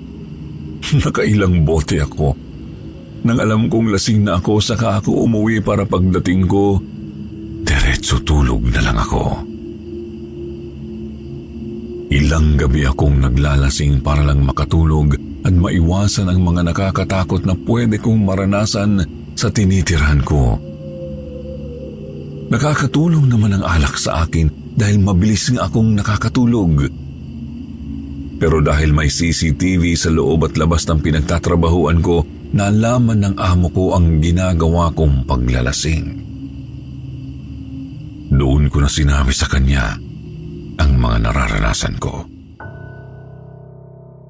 Nakailang 1.03 1.67
bote 1.67 1.99
ako 1.99 2.48
nang 3.29 3.39
alam 3.45 3.69
kong 3.69 3.93
lasing 3.93 4.25
na 4.25 4.41
ako, 4.41 4.65
saka 4.65 5.05
ako 5.05 5.29
umuwi 5.29 5.61
para 5.61 5.85
pagdating 5.85 6.49
ko, 6.49 6.81
diretso 7.61 8.25
tulog 8.25 8.65
na 8.73 8.81
lang 8.81 8.97
ako. 8.97 9.25
Ilang 12.09 12.57
gabi 12.57 12.89
akong 12.89 13.21
naglalasing 13.21 14.01
para 14.01 14.25
lang 14.25 14.41
makatulog 14.41 15.21
at 15.45 15.53
maiwasan 15.53 16.33
ang 16.33 16.41
mga 16.41 16.73
nakakatakot 16.73 17.45
na 17.45 17.53
pwede 17.53 18.01
kong 18.01 18.25
maranasan 18.25 19.05
sa 19.37 19.53
tinitirahan 19.53 20.25
ko. 20.25 20.57
Nakakatulong 22.49 23.29
naman 23.29 23.61
ang 23.61 23.65
alak 23.69 24.01
sa 24.01 24.25
akin 24.25 24.49
dahil 24.73 25.05
mabilis 25.05 25.53
nga 25.53 25.69
akong 25.69 25.93
nakakatulog. 26.01 26.89
Pero 28.41 28.65
dahil 28.65 28.97
may 28.97 29.13
CCTV 29.13 29.93
sa 29.93 30.09
loob 30.09 30.49
at 30.49 30.57
labas 30.57 30.89
ng 30.89 31.05
pinagtatrabahuan 31.05 32.01
ko, 32.01 32.25
nalaman 32.53 33.25
ng 33.25 33.35
amo 33.37 33.69
ko 33.73 33.85
ang 33.97 34.21
ginagawa 34.23 34.93
kong 34.93 35.29
paglalasing. 35.29 36.07
Doon 38.29 38.69
ko 38.69 38.77
na 38.85 38.91
sinabi 38.91 39.33
sa 39.33 39.49
kanya 39.49 39.97
ang 40.79 40.93
mga 41.01 41.17
nararanasan 41.29 41.97
ko. 41.97 42.25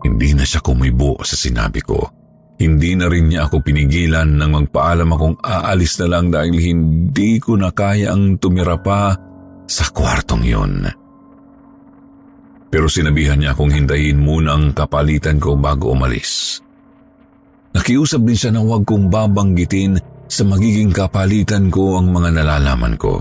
Hindi 0.06 0.30
na 0.32 0.46
siya 0.46 0.62
kumibo 0.62 1.18
sa 1.26 1.34
sinabi 1.34 1.82
ko. 1.82 1.98
Hindi 2.58 2.98
na 2.98 3.06
rin 3.06 3.30
niya 3.30 3.46
ako 3.46 3.62
pinigilan 3.62 4.34
nang 4.34 4.50
magpaalam 4.54 5.10
akong 5.14 5.36
aalis 5.42 5.98
na 6.02 6.06
lang 6.10 6.30
dahil 6.30 6.58
hindi 6.58 7.38
ko 7.38 7.54
na 7.54 7.70
kaya 7.70 8.10
ang 8.10 8.38
tumira 8.42 8.78
pa 8.78 9.14
sa 9.68 9.84
kwartong 9.94 10.42
yun. 10.42 10.82
Pero 12.68 12.86
sinabihan 12.90 13.38
niya 13.38 13.54
akong 13.54 13.72
hintayin 13.72 14.18
muna 14.18 14.58
ang 14.58 14.74
kapalitan 14.74 15.38
ko 15.38 15.54
bago 15.54 15.94
umalis. 15.94 16.60
Nakiusap 17.76 18.24
din 18.24 18.38
siya 18.38 18.50
na 18.54 18.64
huwag 18.64 18.88
kong 18.88 19.12
babanggitin 19.12 20.00
sa 20.28 20.44
magiging 20.44 20.92
kapalitan 20.92 21.68
ko 21.68 22.00
ang 22.00 22.12
mga 22.12 22.40
nalalaman 22.40 22.96
ko. 22.96 23.20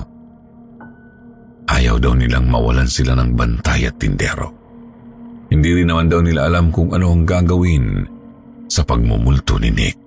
Ayaw 1.68 2.00
daw 2.00 2.16
nilang 2.16 2.48
mawalan 2.48 2.88
sila 2.88 3.12
ng 3.16 3.36
bantay 3.36 3.92
at 3.92 4.00
tindero. 4.00 4.56
Hindi 5.52 5.84
rin 5.84 5.92
naman 5.92 6.08
daw 6.08 6.24
nila 6.24 6.48
alam 6.48 6.72
kung 6.72 6.92
ano 6.96 7.12
ang 7.12 7.24
gagawin 7.28 8.04
sa 8.68 8.84
pagmumulto 8.84 9.60
ni 9.60 9.72
Nick. 9.72 10.07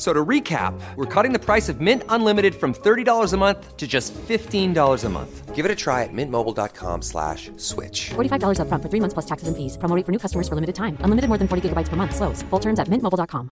So 0.00 0.16
to 0.16 0.24
recap, 0.24 0.72
we're 0.96 1.04
cutting 1.04 1.36
the 1.36 1.38
price 1.38 1.68
of 1.68 1.84
Mint 1.84 2.08
Unlimited 2.08 2.56
from 2.56 2.72
$30 2.72 3.04
a 3.04 3.36
month 3.36 3.76
to 3.76 3.84
just 3.84 4.16
$15 4.16 4.72
a 4.72 5.08
month. 5.12 5.32
Give 5.54 5.68
it 5.68 5.70
a 5.70 5.76
try 5.76 6.08
at 6.08 6.10
mintmobile.com 6.16 7.04
slash 7.04 7.52
switch. 7.60 8.16
$45 8.16 8.64
upfront 8.64 8.80
for 8.80 8.88
three 8.88 9.04
months 9.04 9.12
plus 9.12 9.28
taxes 9.28 9.52
and 9.52 9.56
fees. 9.60 9.76
Promo 9.76 9.92
rate 9.92 10.08
for 10.08 10.12
new 10.16 10.18
customers 10.18 10.48
for 10.48 10.56
limited 10.56 10.72
time. 10.72 10.96
Unlimited 11.04 11.28
more 11.28 11.36
than 11.36 11.52
40 11.52 11.68
gigabytes 11.68 11.92
per 11.92 12.00
month. 12.00 12.16
Slows. 12.16 12.40
Full 12.48 12.64
terms 12.64 12.80
at 12.80 12.88
mintmobile.com. 12.88 13.52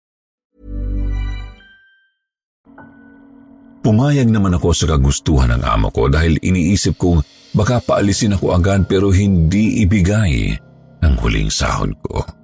Pumayag 3.83 4.31
naman 4.31 4.55
ako 4.55 4.71
sa 4.71 4.87
kagustuhan 4.87 5.51
ng 5.51 5.67
amo 5.67 5.91
ko 5.91 6.07
dahil 6.07 6.39
iniisip 6.39 6.95
kong 6.95 7.27
baka 7.55 7.83
paalisin 7.83 8.39
ako 8.39 8.55
agad 8.55 8.87
pero 8.87 9.11
hindi 9.11 9.83
ibigay 9.83 10.55
ang 11.03 11.19
huling 11.19 11.51
sahod 11.51 11.91
ko. 12.07 12.36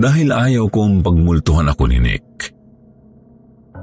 Dahil 0.00 0.32
ayaw 0.32 0.72
kong 0.72 1.04
pagmultuhan 1.04 1.68
ako 1.68 1.84
ni 1.92 2.00
Nick. 2.00 2.56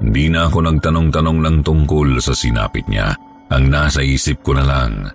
Hindi 0.02 0.26
na 0.34 0.50
ako 0.50 0.66
nagtanong-tanong 0.66 1.38
ng 1.46 1.56
tungkol 1.62 2.18
sa 2.18 2.34
sinapit 2.34 2.90
niya. 2.90 3.14
Ang 3.54 3.70
nasa 3.70 4.02
isip 4.02 4.42
ko 4.42 4.52
na 4.58 4.66
lang, 4.66 5.06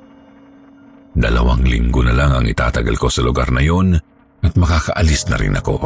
dalawang 1.13 1.61
linggo 1.67 2.01
na 2.01 2.15
lang 2.15 2.31
ang 2.33 2.45
itatagal 2.47 2.95
ko 2.97 3.11
sa 3.11 3.21
lugar 3.21 3.51
na 3.53 3.61
yon 3.61 3.93
at 4.41 4.53
makakaalis 4.55 5.27
na 5.29 5.37
rin 5.37 5.53
ako. 5.59 5.77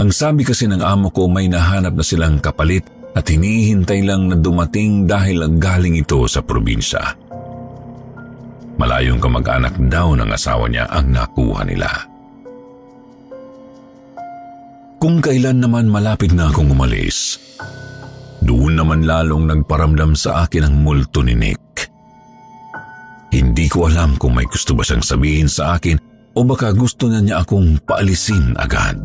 Ang 0.00 0.10
sabi 0.12 0.46
kasi 0.46 0.64
ng 0.68 0.80
amo 0.80 1.12
ko 1.12 1.28
may 1.28 1.50
nahanap 1.50 1.92
na 1.96 2.04
silang 2.04 2.40
kapalit 2.40 2.86
at 3.16 3.26
hinihintay 3.26 4.06
lang 4.06 4.30
na 4.30 4.36
dumating 4.38 5.04
dahil 5.04 5.44
ang 5.44 5.56
galing 5.58 5.98
ito 5.98 6.24
sa 6.30 6.40
probinsya. 6.40 7.02
Malayong 8.80 9.20
kamag-anak 9.20 9.76
daw 9.90 10.16
ng 10.16 10.30
asawa 10.30 10.70
niya 10.70 10.88
ang 10.88 11.12
nakuha 11.12 11.66
nila. 11.68 11.90
Kung 15.00 15.24
kailan 15.24 15.64
naman 15.64 15.88
malapit 15.88 16.36
na 16.36 16.52
akong 16.52 16.76
umalis, 16.76 17.40
doon 18.44 18.76
naman 18.76 19.08
lalong 19.08 19.48
nagparamdam 19.48 20.12
sa 20.12 20.44
akin 20.44 20.68
ang 20.68 20.76
multo 20.84 21.24
ni 21.24 21.32
Nick. 21.32 21.88
Hindi 23.32 23.64
ko 23.72 23.88
alam 23.88 24.20
kung 24.20 24.36
may 24.36 24.44
gusto 24.44 24.76
ba 24.76 24.84
siyang 24.84 25.00
sabihin 25.00 25.48
sa 25.48 25.80
akin 25.80 25.96
o 26.36 26.44
baka 26.44 26.76
gusto 26.76 27.08
na 27.08 27.24
niya 27.24 27.40
akong 27.40 27.80
paalisin 27.80 28.52
agad. 28.60 29.00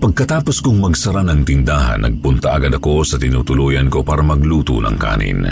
Pagkatapos 0.00 0.64
kong 0.64 0.80
magsara 0.80 1.20
ng 1.20 1.44
tindahan, 1.44 2.00
nagpunta 2.00 2.56
agad 2.56 2.72
ako 2.72 3.04
sa 3.04 3.20
tinutuluyan 3.20 3.92
ko 3.92 4.00
para 4.00 4.24
magluto 4.24 4.80
ng 4.80 4.96
kanin. 4.96 5.44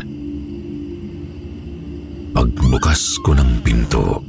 Pagbukas 2.33 3.21
ko 3.21 3.37
ng 3.37 3.61
pinto, 3.61 4.25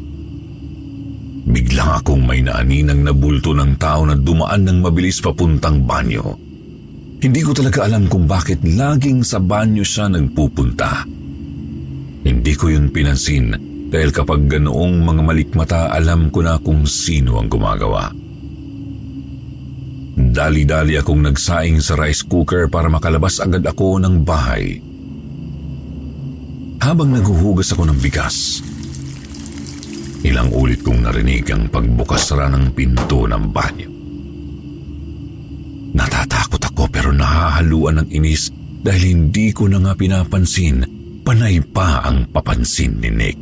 biglang 1.49 1.97
akong 1.97 2.23
may 2.23 2.45
naaninang 2.45 3.01
nabulto 3.01 3.57
ng 3.57 3.81
tao 3.81 4.05
na 4.05 4.13
dumaan 4.13 4.69
ng 4.69 4.85
mabilis 4.85 5.17
papuntang 5.17 5.81
banyo. 5.81 6.38
Hindi 7.19 7.41
ko 7.43 7.51
talaga 7.51 7.89
alam 7.89 8.07
kung 8.07 8.29
bakit 8.29 8.63
laging 8.63 9.25
sa 9.25 9.41
banyo 9.41 9.83
siya 9.83 10.07
nagpupunta. 10.07 11.03
Hindi 12.23 12.53
ko 12.55 12.71
yun 12.71 12.93
pinansin 12.93 13.51
dahil 13.89 14.13
kapag 14.13 14.45
ganoong 14.45 15.01
mga 15.03 15.21
malikmata 15.25 15.81
alam 15.89 16.29
ko 16.29 16.45
na 16.45 16.62
kung 16.62 16.85
sino 16.85 17.41
ang 17.41 17.49
gumagawa. 17.49 18.13
Dali-dali 20.19 20.95
akong 20.95 21.25
nagsaing 21.25 21.81
sa 21.81 21.97
rice 21.97 22.21
cooker 22.23 22.69
para 22.69 22.88
makalabas 22.88 23.41
agad 23.41 23.65
ako 23.65 23.97
ng 23.97 24.21
bahay. 24.21 24.77
Habang 26.79 27.12
naghuhugas 27.12 27.75
ako 27.75 27.91
ng 27.91 27.99
bigas, 27.99 28.63
ilang 30.23 30.51
ulit 30.51 30.84
kong 30.84 31.05
narinig 31.05 31.47
ang 31.51 31.71
pagbukas-sara 31.71 32.51
ng 32.51 32.75
pinto 32.75 33.23
ng 33.27 33.45
banyo. 33.51 33.89
Natatakot 35.95 36.62
ako 36.69 36.84
pero 36.91 37.10
nahahaluan 37.10 38.03
ng 38.03 38.08
inis 38.13 38.53
dahil 38.79 39.15
hindi 39.15 39.51
ko 39.51 39.67
na 39.67 39.82
nga 39.82 39.93
pinapansin 39.97 40.86
panay 41.25 41.62
pa 41.62 42.01
ang 42.05 42.25
papansin 42.29 42.97
ni 42.97 43.10
Nick. 43.13 43.41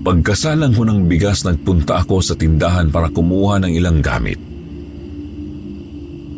Pagkasalang 0.00 0.72
ko 0.72 0.88
ng 0.88 1.04
bigas, 1.04 1.44
nagpunta 1.44 2.00
ako 2.00 2.24
sa 2.24 2.32
tindahan 2.32 2.88
para 2.88 3.12
kumuha 3.12 3.60
ng 3.60 3.72
ilang 3.76 4.00
gamit. 4.00 4.40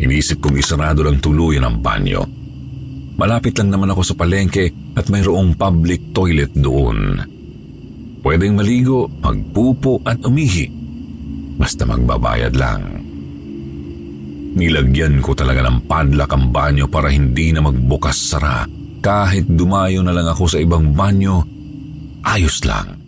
Inisip 0.02 0.42
kong 0.42 0.58
isarado 0.58 1.06
lang 1.06 1.22
tuluyan 1.22 1.62
ang 1.62 1.78
banyo. 1.78 2.26
Malapit 3.14 3.54
lang 3.54 3.70
naman 3.70 3.94
ako 3.94 4.02
sa 4.02 4.18
palengke 4.18 4.74
at 4.98 5.06
mayroong 5.06 5.54
public 5.54 6.10
toilet 6.10 6.50
doon. 6.58 7.22
Pwedeng 8.22 8.54
maligo, 8.54 9.10
magpupo 9.18 9.98
at 10.06 10.22
umihi. 10.22 10.70
Basta 11.58 11.82
magbabayad 11.82 12.54
lang. 12.54 12.82
Nilagyan 14.52 15.18
ko 15.18 15.34
talaga 15.34 15.66
ng 15.66 15.90
padlock 15.90 16.30
ang 16.30 16.54
banyo 16.54 16.86
para 16.86 17.10
hindi 17.10 17.50
na 17.50 17.66
magbukas 17.66 18.14
sara. 18.14 18.62
Kahit 19.02 19.50
dumayo 19.50 20.06
na 20.06 20.14
lang 20.14 20.30
ako 20.30 20.44
sa 20.46 20.58
ibang 20.62 20.94
banyo, 20.94 21.42
ayos 22.22 22.62
lang. 22.62 23.02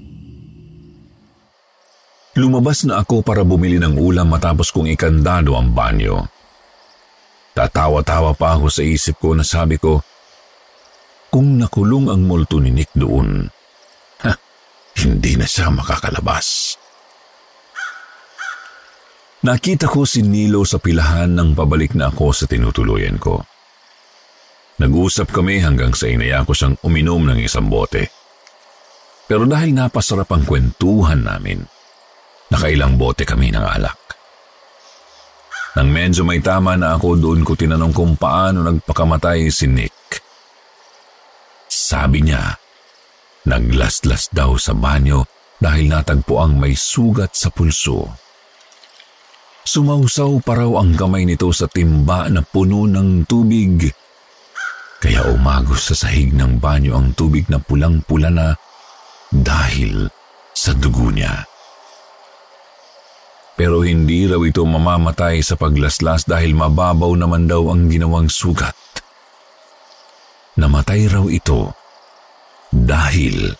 Lumabas 2.34 2.82
na 2.82 2.98
ako 2.98 3.22
para 3.22 3.46
bumili 3.46 3.78
ng 3.78 3.94
ulam 3.94 4.26
matapos 4.26 4.74
kong 4.74 4.90
ikandado 4.90 5.54
ang 5.54 5.70
banyo. 5.70 6.26
Tatawa-tawa 7.54 8.34
pa 8.34 8.58
ako 8.58 8.66
sa 8.66 8.82
isip 8.82 9.22
ko 9.22 9.38
na 9.38 9.46
sabi 9.46 9.78
ko, 9.78 10.02
kung 11.30 11.62
nakulong 11.62 12.10
ang 12.10 12.26
multo 12.26 12.58
ni 12.58 12.74
Nick 12.74 12.90
doon, 12.98 13.46
hindi 15.02 15.34
na 15.34 15.48
siya 15.48 15.74
makakalabas. 15.74 16.78
Nakita 19.44 19.90
ko 19.90 20.08
si 20.08 20.24
Nilo 20.24 20.64
sa 20.64 20.80
pilahan 20.80 21.34
nang 21.34 21.52
pabalik 21.52 21.92
na 21.98 22.08
ako 22.08 22.32
sa 22.32 22.44
tinutuluyan 22.48 23.20
ko. 23.20 23.44
Nag-usap 24.80 25.30
kami 25.30 25.60
hanggang 25.60 25.92
sa 25.92 26.08
inaya 26.08 26.46
ko 26.46 26.56
siyang 26.56 26.80
uminom 26.80 27.22
ng 27.28 27.38
isang 27.44 27.68
bote. 27.68 28.08
Pero 29.28 29.44
dahil 29.44 29.76
napasarap 29.76 30.28
ang 30.32 30.48
kwentuhan 30.48 31.20
namin, 31.22 31.60
Nakailang 32.54 32.94
bote 33.00 33.26
kami 33.26 33.50
ng 33.50 33.66
alak. 33.66 33.98
Nang 35.74 35.90
medyo 35.90 36.22
may 36.22 36.38
tama 36.38 36.78
na 36.78 36.94
ako, 36.94 37.18
doon 37.18 37.42
ko 37.42 37.58
tinanong 37.58 37.90
kung 37.90 38.14
paano 38.14 38.62
nagpakamatay 38.62 39.50
si 39.50 39.66
Nick. 39.66 40.22
Sabi 41.66 42.22
niya, 42.22 42.54
naglaslas 43.44 44.32
daw 44.32 44.56
sa 44.56 44.72
banyo 44.72 45.24
dahil 45.60 45.88
natagpo 45.88 46.40
ang 46.40 46.60
may 46.60 46.76
sugat 46.76 47.32
sa 47.36 47.48
pulso. 47.48 48.08
Sumausaw 49.64 50.44
pa 50.44 50.60
raw 50.60 50.84
ang 50.84 50.92
kamay 50.92 51.24
nito 51.24 51.48
sa 51.48 51.64
timba 51.64 52.28
na 52.28 52.44
puno 52.44 52.84
ng 52.84 53.24
tubig. 53.24 53.88
Kaya 55.00 55.24
umagos 55.32 55.88
sa 55.88 55.96
sahig 55.96 56.36
ng 56.36 56.60
banyo 56.60 56.96
ang 56.96 57.16
tubig 57.16 57.48
na 57.48 57.56
pulang-pula 57.56 58.28
na 58.28 58.52
dahil 59.32 60.08
sa 60.52 60.76
dugo 60.76 61.08
niya. 61.08 61.48
Pero 63.56 63.86
hindi 63.86 64.28
raw 64.28 64.40
ito 64.44 64.66
mamamatay 64.66 65.40
sa 65.40 65.56
paglaslas 65.56 66.28
dahil 66.28 66.52
mababaw 66.52 67.14
naman 67.16 67.48
daw 67.48 67.72
ang 67.72 67.88
ginawang 67.88 68.28
sugat. 68.28 68.76
Namatay 70.60 71.08
raw 71.08 71.24
ito 71.30 71.83
dahil 72.74 73.54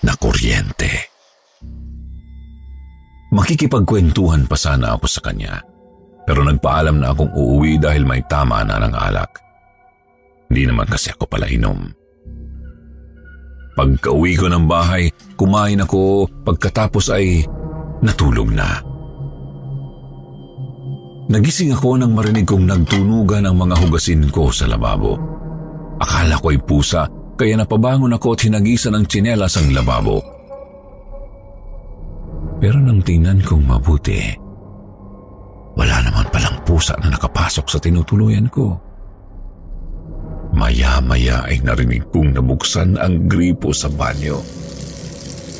na 0.00 0.16
kuryente. 0.16 1.12
Makikipagkwentuhan 3.36 4.48
pa 4.48 4.56
sana 4.56 4.96
ako 4.96 5.06
sa 5.10 5.20
kanya. 5.20 5.60
Pero 6.26 6.42
nagpaalam 6.42 6.98
na 6.98 7.12
akong 7.12 7.30
uuwi 7.36 7.78
dahil 7.78 8.02
may 8.02 8.24
tama 8.26 8.64
na 8.64 8.82
ng 8.82 8.94
alak. 8.96 9.38
Hindi 10.50 10.62
naman 10.66 10.88
kasi 10.88 11.12
ako 11.14 11.28
pala 11.28 11.46
inom. 11.46 11.86
Pagka-uwi 13.76 14.32
ko 14.40 14.48
ng 14.48 14.64
bahay, 14.64 15.12
kumain 15.36 15.84
ako 15.84 16.26
pagkatapos 16.48 17.12
ay 17.12 17.44
natulog 18.00 18.48
na. 18.50 18.80
Nagising 21.26 21.74
ako 21.74 21.98
nang 21.98 22.14
marinig 22.14 22.46
kong 22.46 22.64
nagtunugan 22.64 23.44
ang 23.44 23.58
mga 23.58 23.74
hugasin 23.82 24.30
ko 24.30 24.48
sa 24.48 24.70
lababo. 24.70 25.18
Akala 25.98 26.38
ko 26.38 26.54
ay 26.54 26.58
pusa, 26.62 27.04
kaya 27.36 27.54
napabangon 27.60 28.16
ako 28.16 28.32
at 28.32 28.48
hinagisan 28.48 28.96
ng 28.96 29.04
tsinelas 29.04 29.60
ang 29.60 29.70
lababo. 29.76 30.24
Pero 32.56 32.80
nang 32.80 33.04
tingnan 33.04 33.44
kong 33.44 33.68
mabuti, 33.68 34.32
wala 35.76 36.00
naman 36.00 36.24
palang 36.32 36.64
pusa 36.64 36.96
na 36.96 37.12
nakapasok 37.12 37.66
sa 37.68 37.76
tinutuluyan 37.76 38.48
ko. 38.48 38.80
Maya-maya 40.56 41.44
ay 41.44 41.60
narinig 41.60 42.08
kong 42.08 42.32
nabuksan 42.32 42.96
ang 42.96 43.28
gripo 43.28 43.76
sa 43.76 43.92
banyo. 43.92 44.40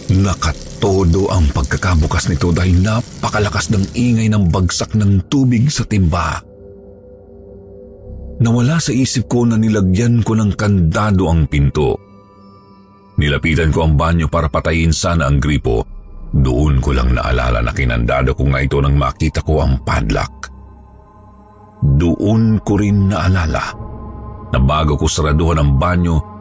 Nakatodo 0.09 1.29
ang 1.29 1.53
pagkakabukas 1.53 2.33
nito 2.33 2.49
dahil 2.49 2.81
napakalakas 2.81 3.69
ng 3.77 3.93
ingay 3.93 4.33
ng 4.33 4.49
bagsak 4.49 4.97
ng 4.97 5.29
tubig 5.29 5.69
sa 5.69 5.85
timba. 5.85 6.41
Nawala 8.37 8.77
sa 8.77 8.92
isip 8.92 9.29
ko 9.29 9.49
na 9.49 9.57
nilagyan 9.57 10.20
ko 10.20 10.37
ng 10.37 10.53
kandado 10.57 11.33
ang 11.33 11.49
pinto. 11.49 11.96
Nilapitan 13.16 13.72
ko 13.72 13.88
ang 13.88 13.96
banyo 13.96 14.29
para 14.29 14.53
patayin 14.53 14.92
sana 14.92 15.25
ang 15.25 15.40
gripo. 15.40 15.85
Doon 16.37 16.85
ko 16.85 16.92
lang 16.92 17.16
naalala 17.16 17.64
na 17.64 17.72
kinandado 17.72 18.37
ko 18.37 18.44
nga 18.53 18.61
ito 18.61 18.77
nang 18.77 19.01
makita 19.01 19.40
ko 19.40 19.64
ang 19.64 19.81
padlock. 19.81 20.53
Doon 21.96 22.61
ko 22.61 22.77
rin 22.77 23.09
naalala 23.09 23.72
na 24.53 24.59
bago 24.61 25.01
ko 25.01 25.09
saraduhan 25.09 25.64
ang 25.64 25.81
banyo, 25.81 26.37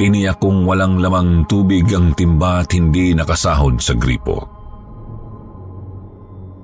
Tiniyak 0.00 0.40
kong 0.40 0.64
walang 0.64 0.96
lamang 0.96 1.44
tubig 1.44 1.84
ang 1.92 2.16
timba 2.16 2.64
at 2.64 2.72
hindi 2.72 3.12
nakasahod 3.12 3.84
sa 3.84 3.92
gripo. 3.92 4.59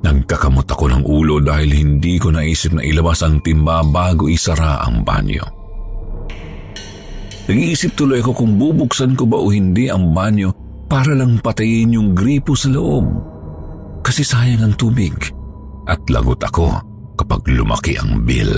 Nagkakamot 0.04 0.68
ako 0.68 0.84
ng 0.92 1.02
ulo 1.06 1.40
dahil 1.40 1.72
hindi 1.72 2.20
ko 2.20 2.34
naisip 2.34 2.76
na 2.76 2.82
ilabas 2.84 3.24
ang 3.24 3.40
timba 3.40 3.80
bago 3.80 4.28
isara 4.28 4.84
ang 4.84 5.00
banyo. 5.06 5.44
Nag-iisip 7.46 7.94
tuloy 7.94 8.18
ako 8.18 8.42
kung 8.42 8.58
bubuksan 8.58 9.14
ko 9.14 9.24
ba 9.30 9.38
o 9.38 9.54
hindi 9.54 9.86
ang 9.86 10.10
banyo 10.10 10.50
para 10.90 11.14
lang 11.14 11.38
patayin 11.38 11.94
yung 11.94 12.10
gripo 12.10 12.58
sa 12.58 12.70
loob. 12.70 13.06
Kasi 14.02 14.26
sayang 14.26 14.66
ang 14.66 14.74
tubig 14.74 15.14
at 15.86 16.02
lagot 16.10 16.42
ako 16.42 16.74
kapag 17.14 17.46
lumaki 17.46 17.94
ang 17.94 18.26
bill. 18.26 18.50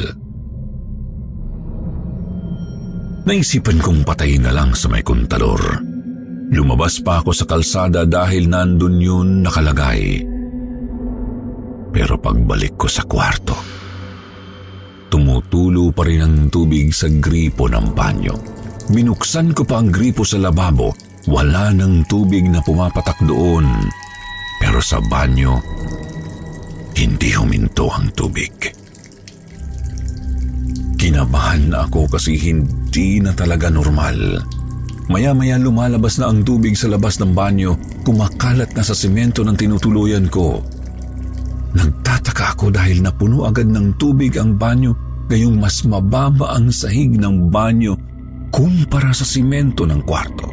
Naisipan 3.28 3.76
kong 3.84 4.08
patayin 4.08 4.48
na 4.48 4.56
lang 4.56 4.72
sa 4.72 4.88
may 4.88 5.04
kontador. 5.04 5.60
Lumabas 6.48 6.96
pa 7.04 7.20
ako 7.20 7.36
sa 7.36 7.44
kalsada 7.44 8.08
dahil 8.08 8.48
nandun 8.48 8.96
yun 8.96 9.28
nakalagay. 9.44 10.24
Pero 11.88 12.20
pagbalik 12.20 12.76
ko 12.76 12.86
sa 12.86 13.04
kwarto, 13.08 13.56
tumutulo 15.08 15.90
pa 15.90 16.04
rin 16.04 16.20
ang 16.22 16.36
tubig 16.52 16.92
sa 16.92 17.08
gripo 17.08 17.66
ng 17.66 17.96
banyo. 17.96 18.34
Binuksan 18.88 19.52
ko 19.52 19.68
pa 19.68 19.80
ang 19.80 19.92
gripo 19.92 20.24
sa 20.24 20.40
lababo. 20.40 20.96
Wala 21.28 21.76
ng 21.76 22.08
tubig 22.08 22.48
na 22.48 22.64
pumapatak 22.64 23.20
doon. 23.28 23.68
Pero 24.58 24.80
sa 24.80 24.96
banyo, 24.96 25.60
hindi 26.96 27.36
huminto 27.36 27.92
ang 27.92 28.08
tubig. 28.16 28.52
Kinabahan 30.98 31.70
na 31.70 31.84
ako 31.86 32.10
kasi 32.10 32.34
hindi 32.40 33.20
na 33.20 33.36
talaga 33.36 33.68
normal. 33.70 34.40
Maya-maya 35.08 35.56
lumalabas 35.56 36.20
na 36.20 36.28
ang 36.28 36.44
tubig 36.44 36.76
sa 36.76 36.90
labas 36.90 37.16
ng 37.20 37.32
banyo, 37.32 37.78
kumakalat 38.04 38.72
na 38.76 38.84
sa 38.84 38.92
simento 38.92 39.40
ng 39.40 39.56
tinutuluyan 39.56 40.28
ko. 40.28 40.60
Nagtataka 41.76 42.56
ako 42.56 42.72
dahil 42.72 43.04
napuno 43.04 43.44
agad 43.44 43.68
ng 43.68 44.00
tubig 44.00 44.32
ang 44.40 44.56
banyo, 44.56 44.96
gayong 45.28 45.60
mas 45.60 45.84
mababa 45.84 46.56
ang 46.56 46.72
sahig 46.72 47.20
ng 47.20 47.52
banyo 47.52 47.92
kumpara 48.48 49.12
sa 49.12 49.28
simento 49.28 49.84
ng 49.84 50.00
kwarto. 50.08 50.48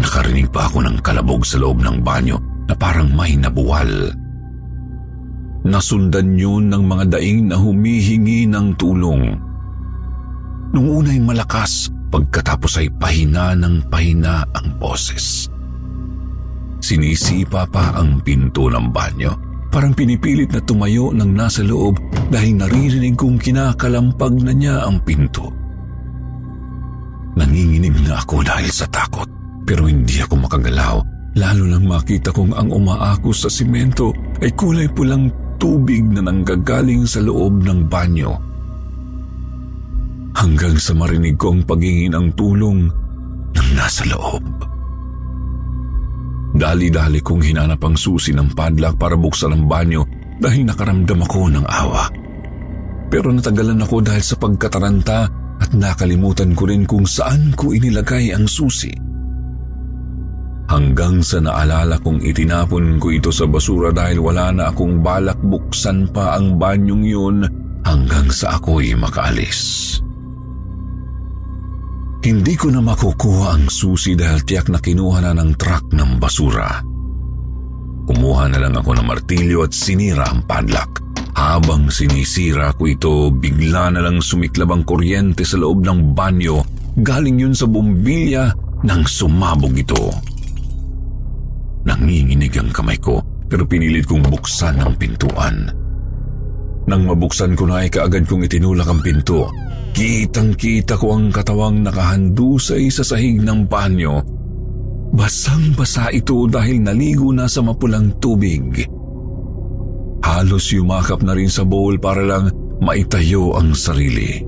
Nakarinig 0.00 0.48
pa 0.48 0.72
ako 0.72 0.80
ng 0.88 0.96
kalabog 1.04 1.44
sa 1.44 1.60
loob 1.60 1.84
ng 1.84 2.00
banyo 2.00 2.40
na 2.64 2.74
parang 2.74 3.12
may 3.12 3.36
nabuwal. 3.36 4.16
Nasundan 5.62 6.34
yun 6.34 6.72
ng 6.72 6.82
mga 6.88 7.04
daing 7.18 7.52
na 7.52 7.60
humihingi 7.60 8.48
ng 8.48 8.74
tulong. 8.80 9.36
Nung 10.72 10.88
unay 10.88 11.20
malakas, 11.20 11.92
pagkatapos 12.08 12.80
ay 12.80 12.88
pahina 12.96 13.52
ng 13.52 13.86
pahina 13.92 14.42
ang 14.56 14.74
boses. 14.80 15.51
Sinisipa 16.82 17.62
pa 17.70 17.94
ang 17.94 18.18
pinto 18.26 18.66
ng 18.66 18.90
banyo. 18.90 19.30
Parang 19.70 19.94
pinipilit 19.94 20.50
na 20.50 20.60
tumayo 20.60 21.14
ng 21.14 21.30
nasa 21.30 21.62
loob 21.62 21.96
dahil 22.28 22.58
naririnig 22.58 23.14
kong 23.16 23.38
kinakalampag 23.38 24.34
na 24.42 24.52
niya 24.52 24.84
ang 24.84 24.98
pinto. 25.00 25.48
Nanginginig 27.38 27.96
na 28.04 28.20
ako 28.20 28.44
dahil 28.44 28.68
sa 28.68 28.84
takot 28.90 29.24
pero 29.64 29.88
hindi 29.88 30.20
ako 30.20 30.44
makagalaw 30.44 31.00
lalo 31.38 31.64
nang 31.64 31.88
makita 31.88 32.28
kong 32.34 32.52
ang 32.52 32.68
umaakos 32.68 33.46
sa 33.46 33.50
simento 33.50 34.12
ay 34.44 34.52
kulay 34.52 34.84
pulang 34.92 35.32
tubig 35.56 36.04
na 36.04 36.20
nanggagaling 36.20 37.08
sa 37.08 37.24
loob 37.24 37.64
ng 37.64 37.88
banyo. 37.88 38.34
Hanggang 40.36 40.76
sa 40.76 40.92
marinig 40.92 41.38
ko 41.38 41.54
ang 41.54 41.62
paghingi 41.62 42.10
ng 42.10 42.34
tulong 42.34 42.90
ng 43.54 43.68
nasa 43.72 44.02
loob. 44.10 44.71
Dali-dali 46.52 47.24
kong 47.24 47.42
hinanap 47.42 47.80
ang 47.80 47.96
susi 47.96 48.36
ng 48.36 48.52
padlock 48.52 49.00
para 49.00 49.16
buksan 49.16 49.56
ang 49.56 49.64
banyo 49.64 50.04
dahil 50.36 50.68
nakaramdam 50.68 51.24
ako 51.24 51.40
ng 51.48 51.64
awa. 51.64 52.04
Pero 53.08 53.32
natagalan 53.32 53.80
ako 53.80 53.96
dahil 54.04 54.24
sa 54.24 54.36
pagkataranta 54.36 55.18
at 55.60 55.70
nakalimutan 55.72 56.52
ko 56.52 56.68
rin 56.68 56.84
kung 56.84 57.08
saan 57.08 57.52
ko 57.56 57.72
inilagay 57.72 58.32
ang 58.32 58.48
susi 58.48 59.12
hanggang 60.72 61.20
sa 61.20 61.36
naalala 61.44 62.00
kong 62.00 62.24
itinapon 62.24 62.96
ko 62.96 63.12
ito 63.12 63.28
sa 63.28 63.44
basura 63.44 63.92
dahil 63.92 64.24
wala 64.24 64.48
na 64.48 64.72
akong 64.72 65.04
balak 65.04 65.36
buksan 65.44 66.08
pa 66.08 66.40
ang 66.40 66.56
banyong 66.56 67.04
yun 67.04 67.44
hanggang 67.84 68.32
sa 68.32 68.56
ako'y 68.56 68.96
makaalis. 68.96 70.00
Hindi 72.22 72.54
ko 72.54 72.70
na 72.70 72.78
makukuha 72.78 73.58
ang 73.58 73.66
susi 73.66 74.14
dahil 74.14 74.46
tiyak 74.46 74.70
na 74.70 74.78
kinuha 74.78 75.18
na 75.26 75.34
ng 75.34 75.58
truck 75.58 75.90
ng 75.90 76.22
basura. 76.22 76.78
Kumuha 78.06 78.46
na 78.46 78.62
lang 78.62 78.78
ako 78.78 78.94
ng 78.94 79.06
martilyo 79.10 79.66
at 79.66 79.74
sinira 79.74 80.30
ang 80.30 80.46
padlock. 80.46 81.02
Habang 81.34 81.90
sinisira 81.90 82.70
ko 82.78 82.86
ito, 82.86 83.34
bigla 83.34 83.90
na 83.90 84.06
lang 84.06 84.22
sumiklab 84.22 84.70
ang 84.70 84.82
kuryente 84.86 85.42
sa 85.42 85.58
loob 85.58 85.82
ng 85.82 86.14
banyo. 86.14 86.62
Galing 87.02 87.42
yun 87.42 87.58
sa 87.58 87.66
bumbilya 87.66 88.54
nang 88.86 89.02
sumabog 89.02 89.74
ito. 89.74 90.14
Nanginginig 91.82 92.54
ang 92.54 92.70
kamay 92.70 93.02
ko 93.02 93.18
pero 93.50 93.66
pinilit 93.66 94.06
kong 94.06 94.30
buksan 94.30 94.78
ang 94.78 94.94
pintuan. 94.94 95.74
Nang 96.86 97.02
mabuksan 97.02 97.58
ko 97.58 97.66
na 97.66 97.82
ay 97.82 97.90
kaagad 97.90 98.30
kong 98.30 98.46
itinulak 98.46 98.86
ang 98.86 99.02
pinto. 99.02 99.50
Kitang-kita 99.92 100.96
ko 100.96 101.20
ang 101.20 101.28
katawang 101.28 101.84
nakahandusay 101.84 102.88
sa 102.88 103.04
sahig 103.04 103.44
ng 103.44 103.68
banyo. 103.68 104.24
Basang-basa 105.12 106.08
ito 106.08 106.48
dahil 106.48 106.80
naligo 106.80 107.28
na 107.36 107.44
sa 107.44 107.60
mapulang 107.60 108.16
tubig. 108.16 108.88
Halos 110.24 110.72
yumakap 110.72 111.20
na 111.20 111.36
rin 111.36 111.52
sa 111.52 111.68
bowl 111.68 112.00
para 112.00 112.24
lang 112.24 112.48
maitayo 112.80 113.52
ang 113.52 113.76
sarili. 113.76 114.40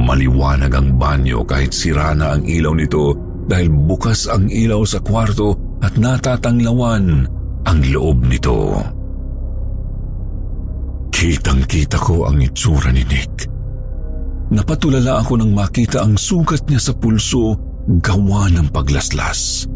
Maliwanag 0.00 0.72
ang 0.72 0.96
banyo 0.96 1.44
kahit 1.44 1.76
sira 1.76 2.16
na 2.16 2.32
ang 2.32 2.48
ilaw 2.48 2.72
nito 2.72 3.12
dahil 3.44 3.68
bukas 3.68 4.32
ang 4.32 4.48
ilaw 4.48 4.80
sa 4.88 5.04
kwarto 5.04 5.52
at 5.84 6.00
natatanglawan 6.00 7.28
ang 7.68 7.78
loob 7.92 8.24
nito. 8.24 8.80
Kitang-kita 11.12 12.00
ko 12.00 12.24
ang 12.24 12.40
itsura 12.40 12.88
ni 12.96 13.04
Nick. 13.04 13.49
Napatulala 14.50 15.22
ako 15.22 15.38
nang 15.38 15.54
makita 15.54 16.02
ang 16.02 16.18
sugat 16.18 16.66
niya 16.66 16.90
sa 16.90 16.92
pulso 16.98 17.54
gawa 18.02 18.50
ng 18.50 18.74
paglaslas. 18.74 19.70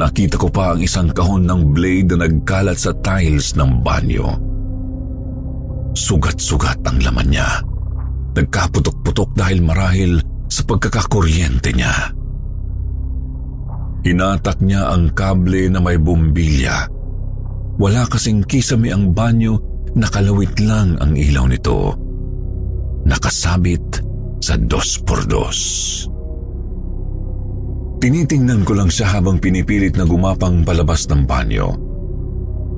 Nakita 0.00 0.40
ko 0.40 0.48
pa 0.48 0.72
ang 0.72 0.80
isang 0.80 1.12
kahon 1.12 1.44
ng 1.44 1.76
blade 1.76 2.16
na 2.16 2.24
nagkalat 2.24 2.80
sa 2.80 2.96
tiles 3.04 3.52
ng 3.60 3.84
banyo. 3.84 4.24
Sugat-sugat 5.92 6.80
ang 6.88 7.02
laman 7.02 7.28
niya. 7.28 7.60
Nagkaputok-putok 8.38 9.36
dahil 9.36 9.60
marahil 9.60 10.22
sa 10.48 10.64
pagkakakuryente 10.64 11.74
niya. 11.76 12.14
Hinatak 14.06 14.62
niya 14.64 14.94
ang 14.94 15.12
kable 15.12 15.68
na 15.68 15.82
may 15.82 15.98
bumbilya. 16.00 16.88
Wala 17.76 18.06
kasing 18.08 18.46
kisame 18.46 18.94
ang 18.94 19.12
banyo, 19.12 19.58
nakalawit 19.98 20.56
lang 20.62 20.96
ang 21.02 21.18
ilaw 21.18 21.50
nito. 21.50 22.07
Nakasabit 23.08 24.04
sa 24.44 24.60
dos 24.60 25.00
por 25.00 25.24
dos. 25.24 25.58
Tinitingnan 27.98 28.62
ko 28.62 28.78
lang 28.78 28.92
siya 28.92 29.18
habang 29.18 29.42
pinipilit 29.42 29.98
na 29.98 30.06
gumapang 30.06 30.62
palabas 30.62 31.08
ng 31.10 31.26
banyo. 31.26 31.74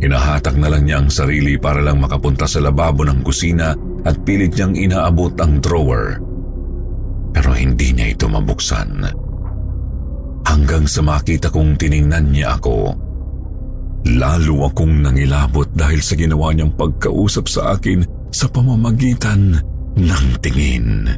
Hinahatak 0.01 0.57
na 0.57 0.73
lang 0.73 0.89
niya 0.89 1.05
ang 1.05 1.13
sarili 1.13 1.61
para 1.61 1.85
lang 1.85 2.01
makapunta 2.01 2.49
sa 2.49 2.63
lababo 2.65 3.05
ng 3.05 3.21
kusina 3.21 3.77
at 4.09 4.17
pilit 4.25 4.57
niyang 4.57 4.73
inaabot 4.73 5.35
ang 5.37 5.61
drawer. 5.61 6.17
Pero 7.37 7.53
hindi 7.53 7.93
niya 7.93 8.17
ito 8.17 8.25
mabuksan. 8.25 9.05
Hanggang 10.49 10.89
sa 10.89 11.05
makita 11.05 11.53
kong 11.53 11.77
tiningnan 11.77 12.33
niya 12.33 12.57
ako. 12.57 12.97
Lalo 14.17 14.73
akong 14.73 15.05
nangilabot 15.05 15.69
dahil 15.77 16.01
sa 16.01 16.17
ginawa 16.17 16.57
niyang 16.57 16.73
pagkausap 16.73 17.45
sa 17.45 17.77
akin 17.77 18.01
sa 18.33 18.49
pamamagitan 18.49 19.61
ng 20.07 20.27
tingin. 20.41 21.09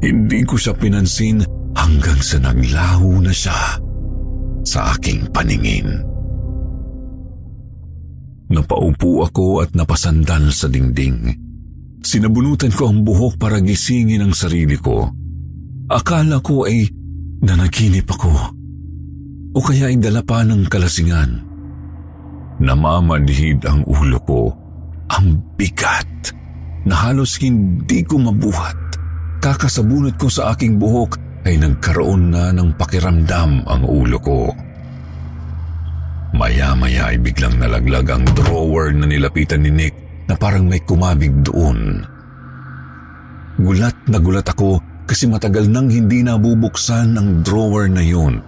Hindi 0.00 0.40
ko 0.48 0.56
siya 0.56 0.72
pinansin 0.72 1.44
hanggang 1.76 2.20
sa 2.24 2.40
naglaho 2.40 3.20
na 3.20 3.32
siya 3.32 3.76
sa 4.64 4.96
aking 4.96 5.28
paningin. 5.32 5.88
Napaupo 8.50 9.22
ako 9.22 9.62
at 9.62 9.70
napasandal 9.78 10.50
sa 10.50 10.66
dingding. 10.66 11.30
Sinabunutan 12.00 12.72
ko 12.74 12.90
ang 12.90 13.06
buhok 13.06 13.38
para 13.38 13.62
gisingin 13.62 14.24
ang 14.24 14.34
sarili 14.34 14.74
ko. 14.74 15.06
Akala 15.86 16.42
ko 16.42 16.66
ay 16.66 16.88
nanaginip 17.44 18.08
ako. 18.10 18.32
O 19.54 19.58
kaya 19.62 19.92
ay 19.92 20.00
dala 20.00 20.24
pa 20.24 20.42
ng 20.42 20.66
kalasingan. 20.66 21.30
Namamanhid 22.58 23.62
ang 23.68 23.86
ulo 23.86 24.18
ko. 24.24 24.42
Ang 25.10 25.42
bigat 25.54 26.39
na 26.84 26.94
halos 27.08 27.36
hindi 27.40 28.00
ko 28.04 28.20
mabuhat. 28.20 28.76
Kakasabunot 29.40 30.16
ko 30.20 30.28
sa 30.28 30.52
aking 30.52 30.76
buhok 30.76 31.16
ay 31.48 31.56
nagkaroon 31.56 32.32
na 32.32 32.52
ng 32.52 32.76
pakiramdam 32.76 33.64
ang 33.64 33.82
ulo 33.88 34.18
ko. 34.20 34.52
Maya-maya 36.36 37.10
ay 37.10 37.18
biglang 37.18 37.58
nalaglag 37.58 38.06
ang 38.06 38.24
drawer 38.36 38.92
na 38.94 39.08
nilapitan 39.08 39.64
ni 39.64 39.72
Nick 39.72 39.94
na 40.28 40.36
parang 40.38 40.68
may 40.68 40.78
kumabig 40.84 41.32
doon. 41.42 42.04
Gulat 43.60 43.96
na 44.08 44.18
gulat 44.22 44.46
ako 44.46 44.78
kasi 45.04 45.26
matagal 45.26 45.66
nang 45.66 45.90
hindi 45.90 46.22
nabubuksan 46.22 47.18
ang 47.18 47.42
drawer 47.42 47.90
na 47.90 48.04
yun. 48.04 48.38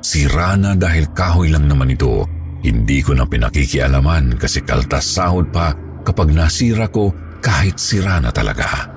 Sira 0.00 0.56
na 0.56 0.72
dahil 0.72 1.12
kahoy 1.12 1.52
lang 1.52 1.68
naman 1.68 1.92
ito. 1.92 2.24
Hindi 2.64 3.04
ko 3.04 3.12
na 3.12 3.28
pinakikialaman 3.28 4.40
kasi 4.40 4.64
kaltas 4.64 5.04
sahod 5.04 5.52
pa 5.52 5.76
kapag 6.04 6.36
nasira 6.36 6.86
ko 6.92 7.10
kahit 7.40 7.80
sira 7.80 8.20
na 8.20 8.30
talaga. 8.30 8.92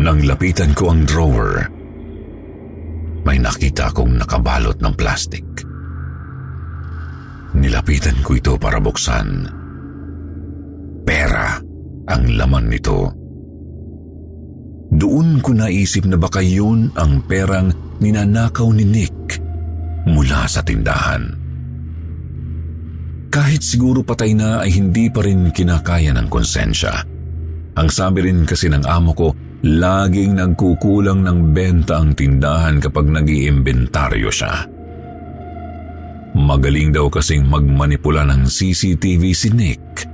Nang 0.00 0.24
lapitan 0.24 0.72
ko 0.72 0.88
ang 0.88 1.04
drawer, 1.04 1.68
may 3.28 3.36
nakita 3.38 3.92
akong 3.92 4.16
nakabalot 4.16 4.80
ng 4.80 4.94
plastik. 4.96 5.46
Nilapitan 7.52 8.16
ko 8.24 8.32
ito 8.32 8.56
para 8.56 8.80
buksan. 8.80 9.28
Pera 11.04 11.60
ang 12.08 12.24
laman 12.32 12.66
nito. 12.72 13.12
Doon 14.92 15.40
ko 15.44 15.56
naisip 15.56 16.08
na 16.08 16.16
baka 16.16 16.40
yun 16.40 16.88
ang 16.96 17.24
perang 17.28 17.72
ninanakaw 18.00 18.68
ni 18.72 18.84
Nick 18.84 19.40
mula 20.08 20.48
sa 20.48 20.64
tindahan. 20.64 21.41
Kahit 23.32 23.64
siguro 23.64 24.04
patay 24.04 24.36
na 24.36 24.60
ay 24.60 24.76
hindi 24.76 25.08
pa 25.08 25.24
rin 25.24 25.48
kinakaya 25.48 26.12
ng 26.12 26.28
konsensya. 26.28 27.00
Ang 27.72 27.88
sabi 27.88 28.28
rin 28.28 28.44
kasi 28.44 28.68
ng 28.68 28.84
amo 28.84 29.16
ko, 29.16 29.32
Laging 29.62 30.42
nagkukulang 30.42 31.22
ng 31.22 31.54
benta 31.54 32.02
ang 32.02 32.18
tindahan 32.18 32.82
kapag 32.82 33.06
nag 33.06 33.22
iimbentaryo 33.22 34.26
siya. 34.26 34.66
Magaling 36.34 36.90
daw 36.90 37.06
kasing 37.06 37.46
magmanipula 37.46 38.26
ng 38.26 38.42
CCTV 38.50 39.22
si 39.30 39.54
Nick, 39.54 40.10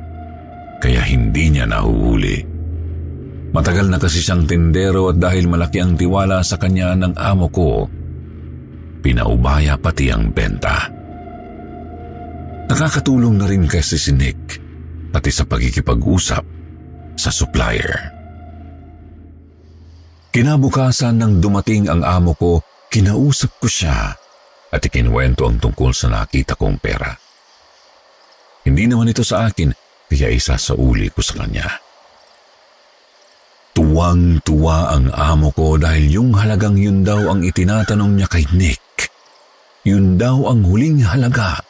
kaya 0.84 1.00
hindi 1.00 1.48
niya 1.48 1.64
nahuhuli. 1.64 2.44
Matagal 3.56 3.88
na 3.88 3.96
kasi 3.96 4.20
siyang 4.20 4.44
tindero 4.44 5.08
at 5.08 5.16
dahil 5.16 5.48
malaki 5.48 5.80
ang 5.80 5.96
tiwala 5.96 6.44
sa 6.44 6.60
kanya 6.60 6.92
ng 6.92 7.16
amo 7.16 7.48
ko, 7.48 7.88
pinaubaya 9.00 9.80
pati 9.80 10.12
ang 10.12 10.28
benta. 10.28 10.97
Nakakatulong 12.68 13.40
na 13.40 13.48
rin 13.48 13.64
kasi 13.64 13.96
si 13.96 14.12
Nick, 14.12 14.60
pati 15.08 15.32
sa 15.32 15.48
pagkikipag-usap 15.48 16.44
sa 17.16 17.30
supplier. 17.32 18.12
Kinabukasan 20.28 21.16
nang 21.16 21.40
dumating 21.40 21.88
ang 21.88 22.04
amo 22.04 22.36
ko, 22.36 22.60
kinausap 22.92 23.56
ko 23.56 23.66
siya 23.66 24.12
at 24.68 24.80
ikinwento 24.84 25.48
ang 25.48 25.56
tungkol 25.56 25.96
sa 25.96 26.12
nakita 26.12 26.60
kong 26.60 26.76
pera. 26.76 27.08
Hindi 28.68 28.84
naman 28.84 29.08
ito 29.08 29.24
sa 29.24 29.48
akin, 29.48 29.72
kaya 30.12 30.28
isa 30.28 30.60
sa 30.60 30.76
uli 30.76 31.08
ko 31.08 31.24
sa 31.24 31.40
kanya. 31.40 31.72
Tuwang-tuwa 33.72 34.92
ang 34.92 35.08
amo 35.16 35.48
ko 35.56 35.80
dahil 35.80 36.20
yung 36.20 36.36
halagang 36.36 36.76
yun 36.76 37.00
daw 37.00 37.32
ang 37.32 37.40
itinatanong 37.40 38.20
niya 38.20 38.28
kay 38.28 38.44
Nick. 38.52 39.08
Yun 39.88 40.20
daw 40.20 40.52
ang 40.52 40.68
huling 40.68 41.00
halaga 41.00 41.64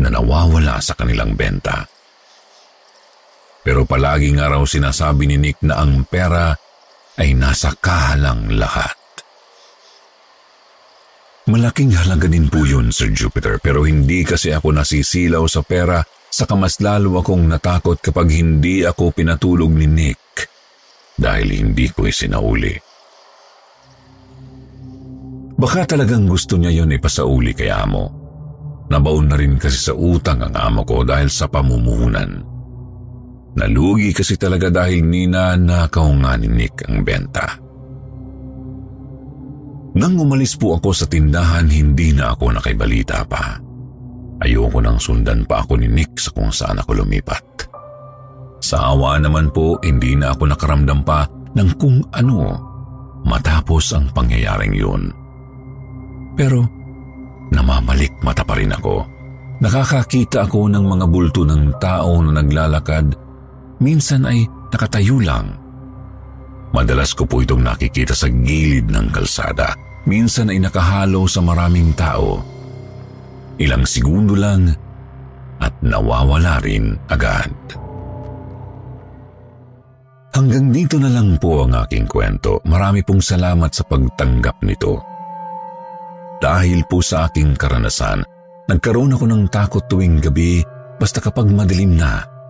na 0.00 0.08
nawawala 0.08 0.80
sa 0.80 0.96
kanilang 0.96 1.36
benta. 1.36 1.84
Pero 3.60 3.84
palagi 3.84 4.32
nga 4.34 4.48
raw 4.48 4.64
sinasabi 4.64 5.28
ni 5.28 5.36
Nick 5.36 5.60
na 5.60 5.84
ang 5.84 6.08
pera 6.08 6.56
ay 7.20 7.36
nasa 7.36 7.76
kahalang 7.76 8.48
lahat. 8.56 8.96
Malaking 11.50 11.92
halaga 11.98 12.30
din 12.30 12.48
po 12.48 12.64
yun, 12.64 12.94
Sir 12.94 13.12
Jupiter, 13.12 13.60
pero 13.60 13.84
hindi 13.84 14.24
kasi 14.24 14.54
ako 14.54 14.80
nasisilaw 14.80 15.44
sa 15.44 15.60
pera 15.60 16.00
sa 16.30 16.46
mas 16.54 16.78
lalo 16.78 17.18
akong 17.18 17.42
natakot 17.42 17.98
kapag 17.98 18.38
hindi 18.38 18.86
ako 18.86 19.10
pinatulog 19.10 19.74
ni 19.74 19.88
Nick 19.90 20.46
dahil 21.18 21.52
hindi 21.52 21.90
ko 21.90 22.06
isinauli. 22.06 22.72
Baka 25.60 25.84
talagang 25.84 26.24
gusto 26.24 26.56
niya 26.56 26.72
yon 26.72 26.96
ipasauli 26.96 27.52
kay 27.52 27.68
amo. 27.68 28.19
Nabaon 28.90 29.30
na 29.30 29.38
rin 29.38 29.54
kasi 29.54 29.78
sa 29.78 29.94
utang 29.94 30.42
ang 30.42 30.54
amo 30.58 30.82
ko 30.82 31.06
dahil 31.06 31.30
sa 31.30 31.46
pamumuhunan. 31.46 32.42
Nalugi 33.54 34.10
kasi 34.10 34.34
talaga 34.34 34.66
dahil 34.70 35.06
ninanakaw 35.06 36.10
nga 36.22 36.34
ni 36.38 36.50
Nick 36.50 36.86
ang 36.90 37.06
benta. 37.06 37.46
Nang 39.90 40.14
umalis 40.22 40.54
po 40.54 40.78
ako 40.78 40.94
sa 40.94 41.06
tindahan, 41.06 41.66
hindi 41.66 42.14
na 42.14 42.34
ako 42.34 42.54
nakaibalita 42.54 43.26
pa. 43.26 43.58
Ayoko 44.42 44.78
nang 44.78 45.02
sundan 45.02 45.46
pa 45.46 45.62
ako 45.66 45.82
ni 45.82 45.90
Nick 45.90 46.18
sa 46.18 46.30
kung 46.30 46.54
saan 46.54 46.78
ako 46.78 47.02
lumipat. 47.02 47.42
Sa 48.62 48.94
awa 48.94 49.18
naman 49.18 49.50
po, 49.50 49.78
hindi 49.82 50.14
na 50.14 50.30
ako 50.34 50.50
nakaramdam 50.50 51.02
pa 51.02 51.26
ng 51.58 51.70
kung 51.78 52.02
ano 52.14 52.38
matapos 53.26 53.92
ang 53.92 54.08
pangyayaring 54.14 54.74
yun. 54.74 55.10
Pero 56.38 56.79
namamalik 57.50 58.14
mata 58.22 58.42
pa 58.46 58.56
rin 58.56 58.72
ako. 58.74 59.06
Nakakakita 59.60 60.48
ako 60.48 60.72
ng 60.72 60.84
mga 60.88 61.06
bulto 61.10 61.44
ng 61.44 61.76
tao 61.76 62.24
na 62.24 62.40
naglalakad 62.40 63.12
minsan 63.82 64.24
ay 64.24 64.48
nakatayo 64.72 65.20
lang. 65.20 65.52
Madalas 66.70 67.12
ko 67.12 67.26
po 67.26 67.42
itong 67.42 67.66
nakikita 67.66 68.14
sa 68.14 68.30
gilid 68.30 68.88
ng 68.88 69.10
kalsada. 69.10 69.74
Minsan 70.06 70.48
ay 70.48 70.62
nakahalo 70.62 71.26
sa 71.26 71.42
maraming 71.42 71.92
tao. 71.98 72.40
Ilang 73.60 73.84
segundo 73.84 74.32
lang 74.38 74.72
at 75.60 75.74
nawawala 75.84 76.62
rin 76.64 76.96
agad. 77.10 77.52
Hanggang 80.30 80.72
dito 80.72 80.96
na 80.96 81.10
lang 81.12 81.36
po 81.36 81.68
ang 81.68 81.74
aking 81.84 82.06
kwento. 82.08 82.62
Marami 82.64 83.04
pong 83.04 83.20
salamat 83.20 83.68
sa 83.74 83.84
pagtanggap 83.84 84.62
nito. 84.64 85.09
Dahil 86.40 86.88
po 86.88 87.04
sa 87.04 87.28
aking 87.28 87.54
karanasan, 87.54 88.24
nagkaroon 88.66 89.12
ako 89.12 89.24
ng 89.28 89.42
takot 89.52 89.84
tuwing 89.86 90.24
gabi 90.24 90.64
basta 90.96 91.20
kapag 91.20 91.52
madilim 91.52 92.00
na 92.00 92.40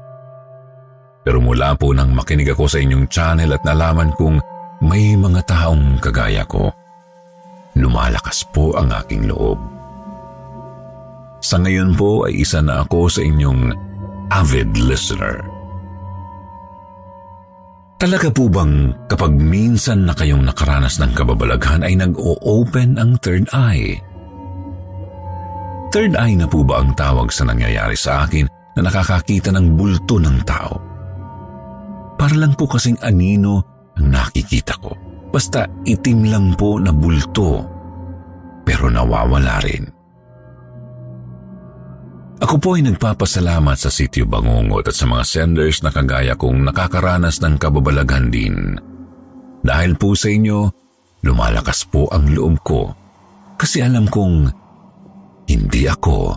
pero 1.21 1.39
mula 1.41 1.77
po 1.77 1.93
nang 1.93 2.17
makinig 2.17 2.49
ako 2.53 2.65
sa 2.65 2.81
inyong 2.81 3.07
channel 3.13 3.53
at 3.53 3.63
nalaman 3.65 4.13
kong 4.17 4.41
may 4.81 5.13
mga 5.13 5.45
taong 5.45 6.01
kagaya 6.01 6.49
ko, 6.49 6.73
lumalakas 7.77 8.41
po 8.49 8.73
ang 8.73 8.89
aking 8.89 9.29
loob. 9.29 9.61
Sa 11.45 11.61
ngayon 11.61 11.93
po 11.93 12.25
ay 12.25 12.41
isa 12.41 12.65
na 12.65 12.85
ako 12.85 13.13
sa 13.13 13.21
inyong 13.21 13.77
avid 14.33 14.73
listener. 14.81 15.45
Talaga 18.01 18.33
po 18.33 18.49
bang 18.49 18.97
kapag 19.13 19.37
minsan 19.37 20.09
na 20.09 20.17
kayong 20.17 20.49
nakaranas 20.49 20.97
ng 21.05 21.13
kababalaghan 21.13 21.85
ay 21.85 22.01
nag-o-open 22.01 22.97
ang 22.97 23.21
third 23.21 23.45
eye? 23.53 24.01
Third 25.93 26.17
eye 26.17 26.33
na 26.33 26.49
po 26.49 26.65
ba 26.65 26.81
ang 26.81 26.97
tawag 26.97 27.29
sa 27.29 27.45
nangyayari 27.45 27.93
sa 27.93 28.25
akin 28.25 28.49
na 28.49 28.89
nakakakita 28.89 29.53
ng 29.53 29.77
bulto 29.77 30.17
ng 30.17 30.39
tao? 30.49 30.81
Para 32.17 32.41
lang 32.41 32.57
po 32.57 32.65
kasing 32.73 32.97
anino 33.05 33.61
ang 34.01 34.09
nakikita 34.09 34.81
ko. 34.81 34.97
Basta 35.29 35.69
itim 35.85 36.25
lang 36.25 36.47
po 36.57 36.81
na 36.81 36.97
bulto, 36.97 37.69
pero 38.65 38.89
nawawala 38.89 39.61
rin. 39.61 39.85
Ako 42.41 42.57
po 42.57 42.81
ay 42.81 42.83
nagpapasalamat 42.89 43.77
sa 43.77 43.93
Sityo 43.93 44.25
Bangungot 44.25 44.89
at 44.89 44.97
sa 44.97 45.05
mga 45.05 45.25
senders 45.29 45.85
na 45.85 45.93
kagaya 45.93 46.33
kong 46.41 46.65
nakakaranas 46.65 47.37
ng 47.45 47.61
kababalaghan 47.61 48.33
din. 48.33 48.81
Dahil 49.61 49.93
po 50.01 50.17
sa 50.17 50.33
inyo, 50.33 50.73
lumalakas 51.21 51.85
po 51.85 52.09
ang 52.09 52.33
loob 52.33 52.65
ko 52.65 52.97
kasi 53.61 53.85
alam 53.85 54.09
kong 54.09 54.49
hindi 55.53 55.85
ako 55.85 56.33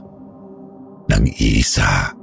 nag-iisa. 1.07 2.22